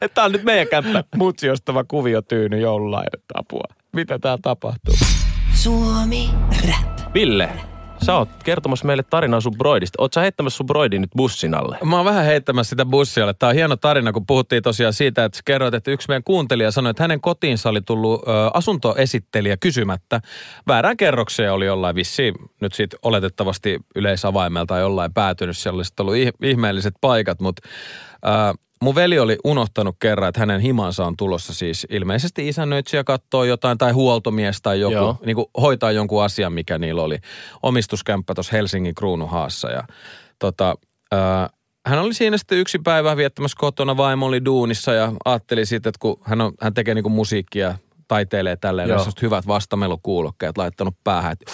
Että 0.00 0.14
tää 0.14 0.24
on 0.24 0.32
nyt 0.32 0.42
meidän 0.42 0.68
kämppä. 0.68 1.04
mutsi 1.16 1.50
ostava 1.50 1.84
kuviotyyny 1.88 2.58
jollain, 2.60 3.06
että 3.14 3.34
apua. 3.34 3.64
Mitä 3.92 4.18
täällä 4.18 4.38
tapahtuu? 4.42 4.94
Suomi 5.54 6.30
Rap. 6.68 7.14
Ville, 7.14 7.48
sä 8.04 8.16
oot 8.16 8.28
kertomassa 8.44 8.86
meille 8.86 9.02
tarinaa 9.02 9.40
sun 9.40 9.54
broidista. 9.58 10.02
Oot 10.02 10.12
sä 10.12 10.20
heittämässä 10.20 10.56
sun 10.56 10.66
broidin 10.66 11.00
nyt 11.00 11.10
bussin 11.16 11.54
alle? 11.54 11.78
Mä 11.84 11.96
oon 11.96 12.04
vähän 12.04 12.24
heittämässä 12.24 12.70
sitä 12.70 12.84
bussialle. 12.86 13.34
Tää 13.34 13.48
on 13.48 13.54
hieno 13.54 13.76
tarina, 13.76 14.12
kun 14.12 14.26
puhuttiin 14.26 14.62
tosiaan 14.62 14.92
siitä, 14.92 15.24
että 15.24 15.40
kerroit, 15.44 15.74
että 15.74 15.90
yksi 15.90 16.08
meidän 16.08 16.24
kuuntelija 16.24 16.70
sanoi, 16.70 16.90
että 16.90 17.02
hänen 17.02 17.20
kotiinsa 17.20 17.68
oli 17.68 17.80
tullut 17.80 18.22
ö, 18.22 18.30
asuntoesittelijä 18.54 19.56
kysymättä. 19.56 20.20
Väärään 20.66 20.96
kerrokseen 20.96 21.52
oli 21.52 21.66
jollain 21.66 21.94
vissiin 21.94 22.34
nyt 22.60 22.72
sit 22.72 22.94
oletettavasti 23.02 23.78
yleisavaimelta 23.96 24.78
jollain 24.78 25.14
päätynyt. 25.14 25.56
Siellä 25.56 25.76
olisi 25.76 25.92
ollut 26.00 26.14
ih- 26.14 26.48
ihmeelliset 26.48 26.94
paikat, 27.00 27.40
mutta 27.40 27.68
ö, 28.26 28.28
mun 28.84 28.94
veli 28.94 29.18
oli 29.18 29.38
unohtanut 29.44 29.96
kerran, 30.00 30.28
että 30.28 30.40
hänen 30.40 30.60
himansa 30.60 31.06
on 31.06 31.16
tulossa 31.16 31.54
siis 31.54 31.86
ilmeisesti 31.90 32.48
isännöitsijä 32.48 33.04
katsoo 33.04 33.44
jotain 33.44 33.78
tai 33.78 33.92
huoltomies 33.92 34.62
tai 34.62 34.80
joku, 34.80 34.94
Joo. 34.94 35.18
niin 35.26 35.36
kuin 35.36 35.46
hoitaa 35.60 35.92
jonkun 35.92 36.24
asian, 36.24 36.52
mikä 36.52 36.78
niillä 36.78 37.02
oli. 37.02 37.18
Omistuskämppä 37.62 38.34
tuossa 38.34 38.56
Helsingin 38.56 38.94
kruunuhaassa 38.94 39.70
ja 39.70 39.82
tota, 40.38 40.74
ää, 41.12 41.50
hän 41.86 41.98
oli 41.98 42.14
siinä 42.14 42.36
sitten 42.36 42.58
yksi 42.58 42.78
päivä 42.78 43.16
viettämässä 43.16 43.56
kotona, 43.60 43.96
vaimo 43.96 44.26
oli 44.26 44.44
duunissa 44.44 44.92
ja 44.92 45.12
ajatteli 45.24 45.66
sitten, 45.66 45.90
että 45.90 45.98
kun 46.00 46.16
hän, 46.22 46.40
on, 46.40 46.52
hän 46.60 46.74
tekee 46.74 46.94
niinku 46.94 47.10
musiikkia, 47.10 47.78
taiteilee 48.08 48.56
tälleen, 48.56 48.88
Joo. 48.88 49.06
hyvät 49.22 49.46
vastamelukuulokkeet 49.46 50.58
laittanut 50.58 50.94
päähän, 51.04 51.32
että 51.32 51.52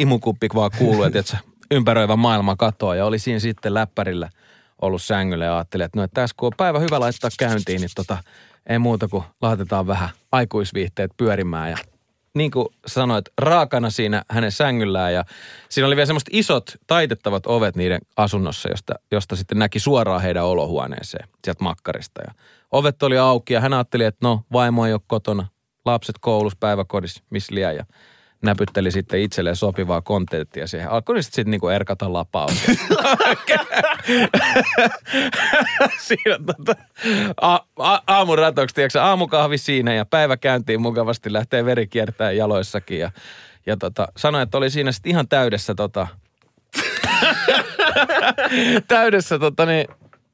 imukuppi 0.00 0.48
vaan 0.54 0.70
kuuluu, 0.78 1.02
että 1.02 1.38
ympäröivä 1.70 2.16
maailma 2.16 2.56
katoaa 2.56 2.96
ja 2.96 3.06
oli 3.06 3.18
siinä 3.18 3.38
sitten 3.38 3.74
läppärillä 3.74 4.28
ollut 4.82 5.02
sängyllä 5.02 5.44
ja 5.44 5.56
ajatteli, 5.56 5.82
että 5.82 5.98
no 5.98 6.04
että 6.04 6.20
tässä 6.20 6.34
kun 6.36 6.46
on 6.46 6.52
päivä 6.56 6.78
hyvä 6.78 7.00
laittaa 7.00 7.30
käyntiin, 7.38 7.80
niin 7.80 7.90
tota, 7.94 8.18
ei 8.66 8.78
muuta 8.78 9.08
kuin 9.08 9.24
laitetaan 9.42 9.86
vähän 9.86 10.08
aikuisviihteet 10.32 11.10
pyörimään 11.16 11.70
ja 11.70 11.76
niin 12.34 12.50
kuin 12.50 12.68
sanoit, 12.86 13.24
raakana 13.38 13.90
siinä 13.90 14.22
hänen 14.30 14.52
sängyllään 14.52 15.14
ja 15.14 15.24
siinä 15.68 15.86
oli 15.86 15.96
vielä 15.96 16.06
semmoiset 16.06 16.28
isot 16.32 16.74
taitettavat 16.86 17.46
ovet 17.46 17.76
niiden 17.76 18.00
asunnossa, 18.16 18.68
josta, 18.68 18.94
josta 19.10 19.36
sitten 19.36 19.58
näki 19.58 19.80
suoraan 19.80 20.22
heidän 20.22 20.44
olohuoneeseen 20.44 21.28
sieltä 21.44 21.64
makkarista. 21.64 22.20
Ja 22.26 22.34
ovet 22.72 23.02
oli 23.02 23.18
auki 23.18 23.54
ja 23.54 23.60
hän 23.60 23.72
ajatteli, 23.72 24.04
että 24.04 24.26
no 24.26 24.42
vaimo 24.52 24.86
ei 24.86 24.92
ole 24.92 25.00
kotona, 25.06 25.46
lapset 25.84 26.16
koulussa, 26.20 26.56
päiväkodissa, 26.60 27.22
missä 27.30 27.54
liian 27.54 27.76
ja 27.76 27.84
näpytteli 28.46 28.90
sitten 28.90 29.20
itselleen 29.20 29.56
sopivaa 29.56 30.02
kontenttia 30.02 30.66
siihen. 30.66 30.90
Alkoi 30.90 31.22
sitten 31.22 31.36
sit 31.36 31.46
niinku 31.46 31.68
erkata 31.68 32.12
lapaa. 32.12 32.48
siinä 36.06 36.38
tota, 36.46 36.74
a, 37.40 37.58
a, 37.78 38.00
aamun 38.06 38.38
ratoksi, 38.38 38.74
tiedätkö, 38.74 39.02
aamukahvi 39.02 39.58
siinä 39.58 39.94
ja 39.94 40.04
päivä 40.04 40.36
käyntiin 40.36 40.80
mukavasti, 40.80 41.32
lähtee 41.32 41.64
veri 41.64 41.86
kiertää 41.86 42.32
jaloissakin 42.32 42.98
ja, 42.98 43.10
ja 43.66 43.76
tota, 43.76 44.08
sanoi, 44.16 44.42
että 44.42 44.58
oli 44.58 44.70
siinä 44.70 44.92
sitten 44.92 45.10
ihan 45.10 45.28
täydessä 45.28 45.74
tota, 45.74 46.06
täydessä 48.88 49.38
tota 49.38 49.66
niin, 49.66 49.86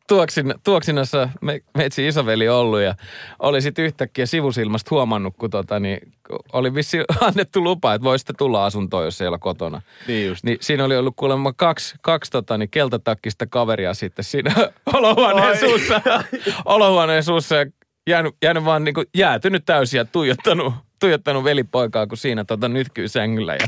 tuoksin, 0.08 0.54
tuoksinassa 0.64 1.28
me, 1.40 1.60
meitsi 1.76 2.08
isoveli 2.08 2.48
ollut 2.48 2.80
ja 2.80 2.94
oli 3.38 3.62
sitten 3.62 3.84
yhtäkkiä 3.84 4.26
sivusilmasta 4.26 4.88
huomannut, 4.90 5.34
kun 5.38 5.50
tota, 5.50 5.80
niin, 5.80 6.12
oli 6.52 6.74
vissi 6.74 6.98
annettu 7.20 7.64
lupa, 7.64 7.94
että 7.94 8.04
voisitte 8.04 8.32
tulla 8.38 8.66
asuntoon, 8.66 9.04
jos 9.04 9.20
ei 9.20 9.28
ole 9.28 9.38
kotona. 9.38 9.82
Niin 10.06 10.28
just. 10.28 10.44
Niin 10.44 10.58
siinä 10.60 10.84
oli 10.84 10.96
ollut 10.96 11.16
kuulemma 11.16 11.52
kaksi, 11.52 11.94
kaksi 12.02 12.30
tota, 12.30 12.58
niin 12.58 12.70
keltatakkista 12.70 13.46
kaveria 13.46 13.94
sitten 13.94 14.24
siinä 14.24 14.54
olohuoneen 14.94 15.58
suussa. 15.58 16.00
olohuoneen 16.64 17.24
suussa 17.24 17.56
ja 17.56 17.66
jäänyt, 18.06 18.36
jäänyt 18.42 18.64
vaan 18.64 18.84
niin 18.84 18.94
kuin 18.94 19.06
jäätynyt 19.14 19.64
täysin 19.64 19.98
ja 19.98 20.04
tuijottanut, 20.04 20.74
tuijottanut 21.00 21.44
velipoikaa, 21.44 22.06
kun 22.06 22.16
siinä 22.16 22.44
tota, 22.44 22.68
nytkyy 22.68 23.08
sängyllä 23.08 23.54
ja 23.54 23.66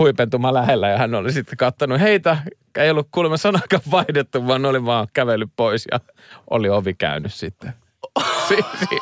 huipentuma 0.00 0.54
lähellä. 0.54 0.88
Ja 0.88 0.98
hän 0.98 1.14
oli 1.14 1.32
sitten 1.32 1.56
kattanut 1.56 2.00
heitä. 2.00 2.36
Ei 2.78 2.90
ollut 2.90 3.08
kuulemma 3.10 3.36
sanakaan 3.36 3.82
vaihdettu, 3.90 4.46
vaan 4.46 4.64
oli 4.66 4.84
vaan 4.84 5.08
kävellyt 5.12 5.50
pois 5.56 5.86
ja 5.92 6.00
oli 6.50 6.68
ovi 6.68 6.94
käynyt 6.94 7.34
sitten. 7.34 7.72
Si- 8.48 8.98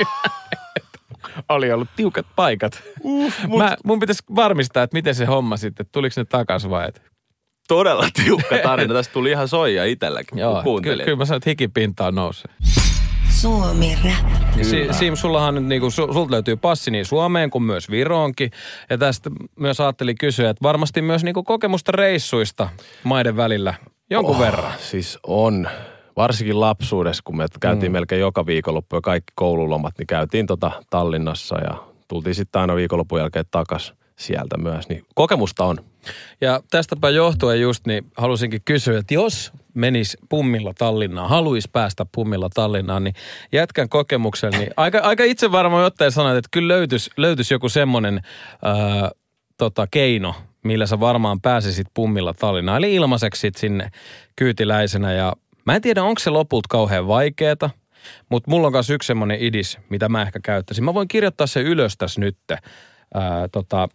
oli 1.49 1.73
ollut 1.73 1.89
tiukat 1.97 2.27
paikat. 2.37 2.83
Uh, 3.03 3.33
Mä, 3.59 3.77
mun 3.85 4.01
pitäisi 4.01 4.23
varmistaa, 4.37 4.83
että 4.83 4.95
miten 4.97 5.15
se 5.15 5.25
homma 5.25 5.57
sitten, 5.57 5.87
tuliko 5.93 6.15
ne 6.17 6.25
takaisin 6.25 6.71
vai 6.71 6.89
et? 6.89 7.03
Todella 7.69 8.09
tiukka 8.25 8.59
tarina. 8.63 8.95
Tästä 8.95 9.13
tuli 9.13 9.31
ihan 9.31 9.49
soija 9.49 9.85
itselläkin, 9.85 10.39
Joo, 10.39 10.53
kun 10.53 10.61
ky- 10.61 10.65
kuuntelin. 10.65 11.05
kyllä 11.05 11.19
mä 11.19 11.25
sanoin, 11.25 11.39
että 11.39 11.51
hikipintaan 11.51 12.15
nousee. 12.15 12.51
Suomi 13.41 13.99
Rap. 14.05 14.55
Si- 14.63 14.89
Siim, 14.91 15.17
sullahan 15.17 15.55
nyt 15.55 15.65
niinku, 15.65 15.89
su- 15.89 16.13
sulta 16.13 16.31
löytyy 16.31 16.57
passi 16.57 16.91
niin 16.91 17.07
Suomeen 17.07 17.51
kuin 17.51 17.63
myös 17.63 17.91
Viroonkin. 17.91 18.51
Ja 18.91 18.99
tästä 18.99 19.31
myös 19.57 19.81
ajattelin 19.81 20.19
kysyä, 20.19 20.51
että 20.51 20.63
varmasti 20.63 21.03
myös 21.03 21.25
niinku 21.25 21.43
kokemusta 21.43 21.93
reissuista 21.93 22.69
maiden 23.05 23.37
välillä 23.37 23.75
jonkun 24.11 24.35
oh. 24.35 24.41
verran. 24.41 24.73
Siis 24.79 25.19
on. 25.27 25.69
Varsinkin 26.17 26.61
lapsuudessa, 26.61 27.23
kun 27.25 27.37
me 27.37 27.47
käytiin 27.61 27.93
mm. 27.93 27.95
melkein 27.95 28.21
joka 28.21 28.47
viikonloppu 28.47 28.97
ja 28.97 29.01
kaikki 29.01 29.33
koululomat, 29.35 29.95
niin 29.99 30.07
käytiin 30.07 30.47
tota 30.47 30.71
Tallinnassa 30.91 31.59
ja 31.61 31.83
tultiin 32.09 32.35
sitten 32.35 32.61
aina 32.61 32.77
viikonlopun 32.77 33.19
jälkeen 33.19 33.45
takas 33.51 33.95
sieltä 34.17 34.59
myös. 34.59 34.89
Niin 34.89 35.05
kokemusta 35.15 35.65
on. 35.65 35.79
Ja 36.41 36.61
tästäpä 36.71 37.11
johtuen 37.11 37.61
just 37.61 37.87
niin 37.87 38.07
halusinkin 38.17 38.61
kysyä, 38.65 38.99
että 38.99 39.15
jos 39.15 39.53
menis 39.75 40.17
pummilla 40.29 40.73
Tallinnaan, 40.79 41.29
haluaisi 41.29 41.69
päästä 41.73 42.07
pummilla 42.15 42.49
Tallinnaan, 42.55 43.05
niin 43.05 43.15
jätkän 43.53 43.89
kokemuksen, 43.89 44.53
niin 44.53 44.71
aika, 44.77 44.99
aika 44.99 45.25
itse 45.25 45.53
varmaan 45.53 45.85
ottaen 45.85 46.13
sanoit, 46.13 46.37
että 46.37 46.49
kyllä 46.53 46.75
löytyisi, 46.75 47.11
löytyisi 47.17 47.55
joku 47.55 47.69
semmoinen 47.69 48.21
ää, 48.63 49.11
tota, 49.59 49.87
keino, 49.91 50.35
millä 50.65 50.87
sä 50.87 51.01
varmaan 51.01 51.41
pääsisit 51.41 51.87
pummilla 51.95 52.35
Tallinnaan. 52.35 52.79
Eli 52.79 52.95
ilmaiseksi 52.95 53.41
sit 53.41 53.57
sinne 53.57 53.91
kyytiläisenä 54.37 55.13
ja 55.13 55.33
mä 55.65 55.75
en 55.75 55.83
tiedä, 55.83 56.03
onko 56.03 56.19
se 56.19 56.31
lopulta 56.31 56.67
kauhean 56.71 57.09
vaikeeta, 57.09 57.71
mutta 58.29 58.51
mulla 58.51 58.67
on 58.67 58.73
myös 58.73 58.91
yksi 58.91 59.07
semmoinen 59.07 59.39
idis, 59.41 59.79
mitä 59.89 60.09
mä 60.09 60.23
ehkä 60.23 60.41
käyttäisin. 60.43 60.85
Mä 60.85 60.95
voin 60.95 61.09
kirjoittaa 61.09 61.47
se 61.47 61.61
ylös 61.61 61.95
tässä 61.99 62.21
nyt 62.21 62.39
ää, 62.51 63.49
tota, 63.53 63.89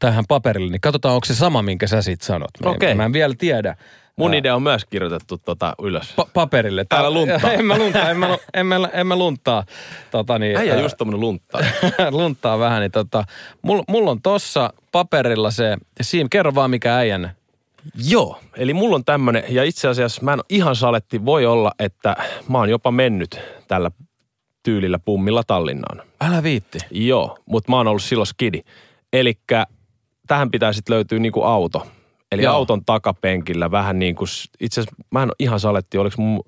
tähän 0.00 0.24
paperille, 0.28 0.70
niin 0.70 0.80
katsotaan, 0.80 1.14
onko 1.14 1.24
se 1.24 1.34
sama, 1.34 1.62
minkä 1.62 1.86
sä 1.86 2.02
sit 2.02 2.22
sanot. 2.22 2.50
Mä 2.64 2.70
en- 2.70 2.76
Okei. 2.76 2.94
Mä 2.94 3.04
en 3.04 3.12
vielä 3.12 3.34
tiedä. 3.38 3.76
Mun 4.16 4.34
idea 4.34 4.54
on 4.56 4.62
myös 4.62 4.84
kirjoitettu 4.84 5.38
tota 5.38 5.74
ylös. 5.82 6.14
Pa- 6.20 6.28
paperille. 6.34 6.84
Älä 6.90 7.10
lunttaa. 7.10 7.52
En 7.58 7.64
mä 7.64 7.78
lunttaa, 7.78 8.10
en 8.10 8.16
mä, 8.16 8.38
en 8.54 8.66
mä, 8.66 8.76
en 8.92 9.06
mä 9.06 9.16
lunttaa. 9.16 9.64
Tota, 10.10 10.38
niin, 10.38 10.56
Äijä 10.56 10.74
ää, 10.74 10.80
just 10.80 10.96
tommonen 10.96 11.20
luntta. 11.20 11.58
lunttaa 12.10 12.58
vähän, 12.58 12.80
niin 12.80 12.90
tota, 12.90 13.24
mulla 13.62 13.84
mul 13.88 14.06
on 14.06 14.22
tossa 14.22 14.72
paperilla 14.92 15.50
se, 15.50 15.76
Siim, 16.00 16.26
kerro 16.30 16.54
vaan 16.54 16.70
mikä 16.70 16.96
äijän. 16.96 17.30
Joo, 18.08 18.40
eli 18.56 18.74
mulla 18.74 18.96
on 18.96 19.04
tämmönen, 19.04 19.44
ja 19.48 19.64
itse 19.64 19.88
asiassa 19.88 20.22
mä 20.22 20.32
en 20.32 20.40
ihan 20.48 20.76
saletti, 20.76 21.24
voi 21.24 21.46
olla, 21.46 21.72
että 21.78 22.16
mä 22.48 22.58
oon 22.58 22.70
jopa 22.70 22.90
mennyt 22.90 23.40
tällä 23.68 23.90
tyylillä 24.62 24.98
pummilla 24.98 25.42
Tallinnaan. 25.46 26.02
Älä 26.20 26.42
viitti. 26.42 26.78
Joo, 26.90 27.38
mutta 27.46 27.70
mä 27.72 27.76
oon 27.76 27.88
ollut 27.88 28.02
silloin 28.02 28.26
skidi. 28.26 28.60
Eli 29.12 29.34
tähän 30.30 30.50
pitää 30.50 30.72
sitten 30.72 30.94
löytyä 30.94 31.18
niinku 31.18 31.42
auto. 31.42 31.86
Eli 32.32 32.42
Joo. 32.42 32.52
Joo. 32.52 32.56
auton 32.56 32.84
takapenkillä 32.84 33.70
vähän 33.70 33.98
niin 33.98 34.14
kuin, 34.14 34.28
itse 34.60 34.80
asiassa 34.80 34.96
mä 35.10 35.22
en 35.22 35.28
ole 35.28 35.34
ihan 35.38 35.60
saletti, 35.60 35.98
oliko 35.98 36.22
mun, 36.22 36.44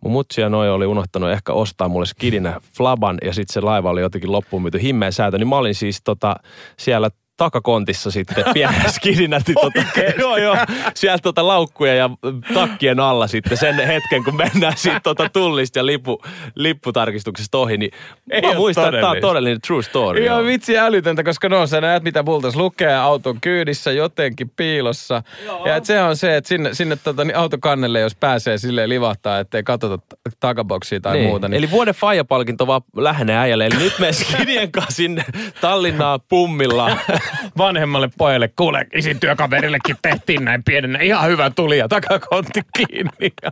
mun 0.00 0.12
mutsi 0.12 0.40
ja 0.40 0.48
noi 0.48 0.70
oli 0.70 0.86
unohtanut 0.86 1.30
ehkä 1.30 1.52
ostaa 1.52 1.88
mulle 1.88 2.06
skidinä 2.06 2.60
flaban 2.76 3.18
ja 3.24 3.32
sitten 3.32 3.54
se 3.54 3.60
laiva 3.60 3.90
oli 3.90 4.00
jotenkin 4.00 4.32
loppuun 4.32 4.62
myyty 4.62 4.82
himmeä 4.82 5.10
säätö, 5.10 5.38
niin 5.38 5.48
mä 5.48 5.56
olin 5.56 5.74
siis 5.74 6.00
tota, 6.04 6.36
siellä 6.78 7.10
takakontissa 7.38 8.10
sitten 8.10 8.44
pienenä 8.54 8.88
skidinä. 8.88 9.40
niin 9.46 9.56
tota, 9.60 10.00
joo, 10.18 10.36
joo, 10.36 10.56
sieltä 10.94 11.22
tota 11.22 11.46
laukkuja 11.46 11.94
ja 11.94 12.10
takkien 12.54 13.00
alla 13.00 13.26
sitten 13.26 13.56
sen 13.56 13.74
hetken, 13.74 14.24
kun 14.24 14.36
mennään 14.36 14.76
siitä 14.76 15.00
tota 15.00 15.28
tullista 15.28 15.78
ja 15.78 15.86
lippu, 15.86 16.22
lipputarkistuksesta 16.54 17.58
ohi, 17.58 17.76
niin 17.76 17.90
Ei 18.30 18.42
mä 18.42 18.54
muistan, 18.54 18.84
että 18.84 19.00
tämä 19.00 19.10
on 19.10 19.20
todellinen 19.20 19.60
true 19.66 19.82
story. 19.82 20.24
Joo. 20.24 20.44
vitsi 20.44 20.78
älytöntä, 20.78 21.24
koska 21.24 21.48
no 21.48 21.66
sä 21.66 21.80
näet 21.80 22.02
mitä 22.02 22.22
multas 22.22 22.56
lukee 22.56 22.96
auton 22.96 23.40
kyydissä 23.40 23.92
jotenkin 23.92 24.50
piilossa. 24.56 25.22
Joo. 25.44 25.66
Ja 25.66 25.76
et 25.76 25.84
se 25.84 26.02
on 26.02 26.16
se, 26.16 26.36
että 26.36 26.48
sinne, 26.48 26.74
sinne 26.74 26.96
tota, 26.96 27.24
niin 27.24 27.36
autokannelle, 27.36 28.00
jos 28.00 28.14
pääsee 28.14 28.58
silleen 28.58 28.88
livahtaa, 28.88 29.38
ettei 29.38 29.62
katsota 29.62 30.16
takaboksia 30.40 31.00
tai 31.00 31.16
niin. 31.16 31.28
muuta. 31.28 31.48
Niin 31.48 31.58
Eli 31.58 31.70
vuoden 31.70 31.94
faijapalkinto 31.94 32.66
vaan 32.66 32.82
lähenee 32.96 33.36
äijälle. 33.36 33.66
Eli 33.66 33.76
nyt 33.76 33.98
me 33.98 34.12
skidien 34.12 34.72
kanssa 34.72 34.94
sinne 34.94 35.24
Tallinnaan 35.60 36.20
pummilla. 36.28 36.90
vanhemmalle 37.58 38.10
pojalle, 38.18 38.48
kuule, 38.56 38.86
isin 38.94 39.20
työkaverillekin 39.20 39.96
tehtiin 40.02 40.44
näin 40.44 40.64
pienenä, 40.64 40.98
ihan 40.98 41.28
hyvä 41.30 41.50
tuli 41.50 41.78
ja 41.78 41.88
takakontti 41.88 42.60
kiinni. 42.76 43.32
Ja 43.42 43.50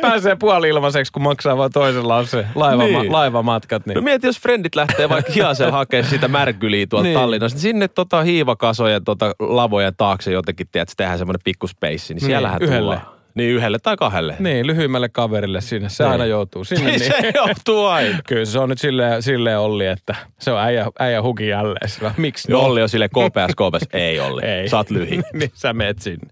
pääsee 0.00 0.36
puoli 0.36 0.68
ilmaiseksi, 0.68 1.12
kun 1.12 1.22
maksaa 1.22 1.56
vaan 1.56 1.70
toisen 1.72 2.08
lapsen 2.08 2.46
laiva, 2.54 2.82
Niin. 2.82 2.98
niin. 3.00 3.12
laivamatkat. 3.12 3.86
Niin. 3.86 3.94
No 3.94 4.00
mieti, 4.02 4.26
jos 4.26 4.40
frendit 4.40 4.74
lähtee 4.76 5.08
vaikka 5.08 5.32
hiasella 5.32 5.72
hakemaan 5.72 6.10
sitä 6.10 6.28
märkyliä 6.28 6.86
tuolta 6.86 7.02
Niin. 7.02 7.14
niin. 7.14 7.20
Tallinnasta. 7.20 7.56
niin 7.56 7.62
Sinne 7.62 7.88
tota 7.88 8.22
hiivakasojen 8.22 9.04
tota 9.04 9.34
lavojen 9.38 9.94
taakse 9.96 10.32
jotenkin, 10.32 10.66
tiedätkö, 10.72 10.94
tehdään 10.96 11.18
semmoinen 11.18 11.40
pikkuspeissi. 11.44 12.14
Niin 12.14 12.24
siellähän 12.26 12.62
yhdelle. 12.62 12.78
tullaan. 12.96 13.19
Niin 13.34 13.50
yhdelle 13.50 13.78
tai 13.78 13.96
kahdelle. 13.96 14.36
Niin, 14.38 14.66
lyhyimmälle 14.66 15.08
kaverille 15.08 15.60
sinne. 15.60 15.88
Se 15.88 16.04
Niin. 16.04 16.12
aina 16.12 16.26
joutuu 16.26 16.64
sinne. 16.64 16.84
Niin 16.84 17.00
Niin. 17.00 17.12
se 17.22 17.32
johtuu 17.34 17.86
aina. 17.86 18.18
Kyllä 18.28 18.44
se 18.44 18.58
on 18.58 18.68
nyt 18.68 18.78
silleen, 18.80 19.22
silleen 19.22 19.58
Olli, 19.58 19.86
että 19.86 20.14
se 20.38 20.52
on 20.52 20.60
äijä, 20.60 20.86
äijä 20.98 21.22
huki 21.22 21.48
jälleen. 21.48 21.88
Sillä, 21.88 22.14
Miksi? 22.16 22.50
No. 22.52 22.60
Olli 22.60 22.82
on 22.82 22.88
sille 22.88 23.08
KPS, 23.08 23.54
KPS. 23.54 23.88
Ei 23.92 24.20
Olli. 24.20 24.44
Ei. 24.44 24.68
Sä 24.68 24.76
oot 24.76 24.90
lyhi. 24.90 25.20
niin 25.32 25.50
sä 25.54 25.72
meet 25.72 25.98
sinne. 25.98 26.28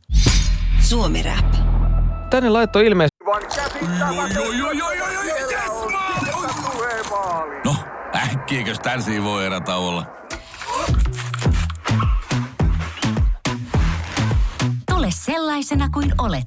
Suomi 0.81 1.23
Rap. 1.23 1.53
Tänne 2.31 2.49
laittoi 2.51 2.87
ilmeisesti 2.87 3.19
No, 7.65 7.75
äkkiäkös 8.33 8.79
tän 8.79 9.01
voi 9.25 9.47
erätauolla? 9.47 10.07
Tule 14.91 15.07
sellaisena 15.11 15.89
kuin 15.91 16.13
olet, 16.19 16.47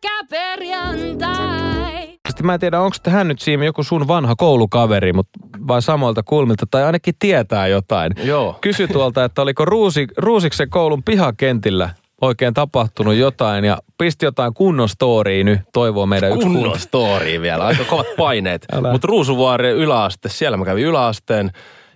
Pyörykkäperjantai! 0.00 2.18
Mä 2.42 2.54
en 2.54 2.60
tiedä, 2.60 2.80
onko 2.80 2.96
tähän 3.02 3.28
nyt 3.28 3.40
Siimi 3.40 3.66
joku 3.66 3.82
sun 3.82 4.08
vanha 4.08 4.34
koulukaveri, 4.36 5.12
mutta 5.12 5.40
vai 5.68 5.82
samoilta 5.82 6.22
kulmilta, 6.22 6.66
tai 6.70 6.84
ainakin 6.84 7.14
tietää 7.18 7.66
jotain. 7.66 8.12
Joo. 8.24 8.58
Kysy 8.60 8.88
tuolta, 8.88 9.24
että 9.24 9.42
oliko 9.42 9.64
Ruusi, 9.64 10.06
Ruusiksen 10.16 10.70
koulun 10.70 11.02
pihakentillä 11.02 11.90
oikein 12.20 12.54
tapahtunut 12.54 13.14
jotain 13.14 13.64
ja 13.64 13.78
pisti 13.98 14.26
jotain 14.26 14.54
kunnon 14.54 14.88
storya 14.88 15.44
nyt, 15.44 15.60
toivoo 15.72 16.06
meidän 16.06 16.32
yksi 16.32 16.46
Kunnon 16.46 16.78
story 16.78 17.40
vielä, 17.40 17.66
aika 17.66 17.84
kovat 17.84 18.06
paineet. 18.18 18.66
Mutta 18.92 19.08
Ruusuvuori 19.08 19.70
yläaste, 19.70 20.28
siellä 20.28 20.56
mä 20.56 20.64
kävin 20.64 20.84
yläasteen. 20.84 21.50